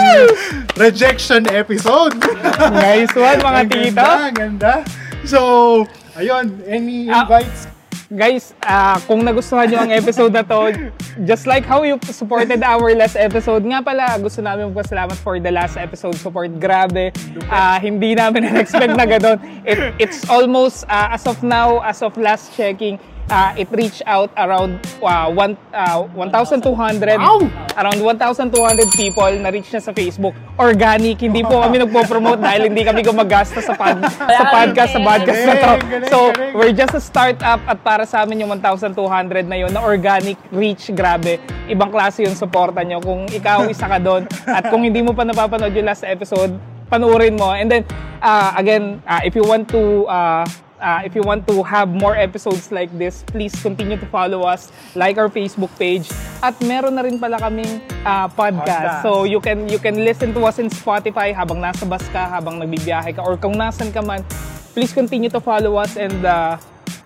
rejection 0.80 1.44
episode. 1.52 2.16
nice 2.72 3.12
one, 3.12 3.44
mga 3.44 3.60
Ang 3.60 3.68
tito. 3.68 3.92
Ganda, 3.92 4.08
ang 4.24 4.36
ganda. 4.40 4.74
So, 5.26 5.84
ayun, 6.14 6.62
any 6.66 7.10
Ah. 7.10 7.26
invites? 7.26 7.66
Guys, 8.06 8.54
ah, 8.62 9.02
kung 9.10 9.26
nagustuhan 9.26 9.66
nyo 9.66 9.82
ang 9.82 9.90
episode 9.90 10.30
na 10.30 10.46
to, 10.46 10.70
just 11.26 11.50
like 11.50 11.66
how 11.66 11.82
you 11.82 11.98
supported 12.06 12.62
our 12.62 12.94
last 12.94 13.18
episode, 13.18 13.66
nga 13.66 13.82
pala, 13.82 14.14
gusto 14.22 14.46
namin 14.46 14.70
magpasalamat 14.70 15.18
for 15.18 15.42
the 15.42 15.50
last 15.50 15.74
episode 15.74 16.14
support. 16.16 16.54
Grabe. 16.62 17.10
Ah, 17.50 17.82
hindi 17.82 18.14
namin 18.14 18.46
na-expect 18.46 18.94
na 18.94 19.10
gano'n. 19.10 19.42
It, 19.66 19.80
it's 19.98 20.22
almost, 20.30 20.86
ah, 20.86 21.18
as 21.18 21.26
of 21.26 21.42
now, 21.42 21.82
as 21.82 22.06
of 22.06 22.14
last 22.16 22.54
checking, 22.54 23.02
ah, 23.30 23.52
it 23.58 23.70
reached 23.74 24.04
out 24.06 24.30
around 24.38 24.78
ah, 25.02 25.30
one, 25.30 25.58
ah, 25.74 26.06
1,200. 26.14 26.62
Wow! 27.18 27.46
Around 27.76 28.00
1,200 28.02 28.54
people 28.96 29.34
na 29.42 29.50
reach 29.50 29.70
na 29.74 29.82
sa 29.82 29.92
Facebook. 29.92 30.34
Organic, 30.56 31.20
hindi 31.20 31.42
po 31.44 31.60
kami 31.60 31.82
nagpo-promote 31.84 32.40
dahil 32.40 32.72
hindi 32.72 32.82
kami 32.86 33.02
gumagasta 33.04 33.60
sa, 33.60 33.74
pod, 33.76 34.00
sa 34.08 34.44
podcast, 34.48 34.92
sa 34.96 35.02
podcast 35.02 35.42
na 35.44 35.56
to. 35.60 35.72
So, 36.08 36.18
we're 36.56 36.76
just 36.76 36.96
a 36.96 37.04
startup 37.04 37.60
at 37.68 37.78
para 37.84 38.08
sa 38.08 38.24
amin 38.24 38.46
yung 38.46 38.52
1,200 38.62 38.96
na 39.46 39.58
yun, 39.60 39.72
na 39.74 39.84
organic 39.84 40.40
reach, 40.54 40.94
grabe. 40.94 41.42
Ibang 41.68 41.92
klase 41.92 42.24
yung 42.24 42.38
suporta 42.38 42.86
nyo. 42.86 43.02
Kung 43.04 43.28
ikaw 43.28 43.68
isa 43.68 43.90
ka 43.90 44.00
doon 44.00 44.30
at 44.48 44.70
kung 44.72 44.86
hindi 44.86 45.04
mo 45.04 45.12
pa 45.12 45.28
napapanood 45.28 45.74
yung 45.76 45.88
last 45.88 46.08
episode, 46.08 46.56
panuorin 46.88 47.36
mo. 47.36 47.52
And 47.52 47.68
then, 47.68 47.84
uh, 48.22 48.54
again, 48.56 49.02
uh, 49.04 49.20
if 49.26 49.36
you 49.36 49.44
want 49.44 49.68
to 49.74 50.06
uh, 50.08 50.46
uh, 50.80 51.02
if 51.04 51.16
you 51.16 51.22
want 51.24 51.48
to 51.48 51.64
have 51.64 51.90
more 51.90 52.16
episodes 52.16 52.72
like 52.72 52.92
this, 52.98 53.24
please 53.28 53.54
continue 53.62 53.98
to 53.98 54.06
follow 54.08 54.44
us, 54.44 54.72
like 54.96 55.18
our 55.18 55.30
Facebook 55.30 55.72
page, 55.78 56.10
at 56.44 56.56
meron 56.62 56.96
na 56.96 57.04
rin 57.04 57.20
pala 57.20 57.40
kaming 57.40 57.82
uh, 58.04 58.28
podcast. 58.32 58.66
Podcast. 58.66 59.02
So 59.04 59.24
you 59.24 59.40
can 59.40 59.68
you 59.70 59.80
can 59.80 60.04
listen 60.04 60.34
to 60.36 60.42
us 60.46 60.60
in 60.60 60.70
Spotify 60.70 61.32
habang 61.34 61.62
nasa 61.64 61.88
bus 61.88 62.04
ka, 62.12 62.28
habang 62.28 62.60
nagbibiyahe 62.60 63.16
ka, 63.16 63.22
or 63.24 63.38
kung 63.38 63.56
nasan 63.56 63.92
ka 63.92 64.02
man. 64.04 64.24
Please 64.76 64.92
continue 64.92 65.32
to 65.32 65.40
follow 65.40 65.80
us 65.80 65.96
and 65.96 66.20
uh, 66.28 66.60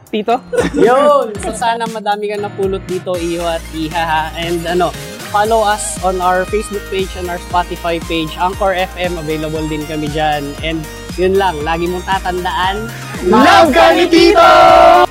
Tito? 0.09 0.41
Yun! 0.73 1.37
So 1.37 1.53
sana 1.53 1.85
madami 1.85 2.33
kang 2.33 2.41
napulot 2.41 2.81
dito, 2.89 3.13
Iyo 3.13 3.45
at 3.45 3.61
Iha. 3.77 4.03
ha. 4.03 4.21
And 4.33 4.65
ano, 4.65 4.89
follow 5.29 5.61
us 5.61 6.01
on 6.01 6.17
our 6.17 6.49
Facebook 6.49 6.81
page 6.89 7.13
and 7.13 7.29
our 7.29 7.37
Spotify 7.45 8.01
page. 8.09 8.33
Anchor 8.41 8.73
FM, 8.73 9.21
available 9.21 9.61
din 9.69 9.85
kami 9.85 10.09
dyan. 10.09 10.49
And 10.65 10.81
yun 11.13 11.37
lang, 11.37 11.61
lagi 11.61 11.85
mong 11.85 12.05
tatandaan, 12.09 12.89
Love 13.27 13.75
ka 13.75 13.91
ni 13.91 14.07
Tito! 14.07 15.08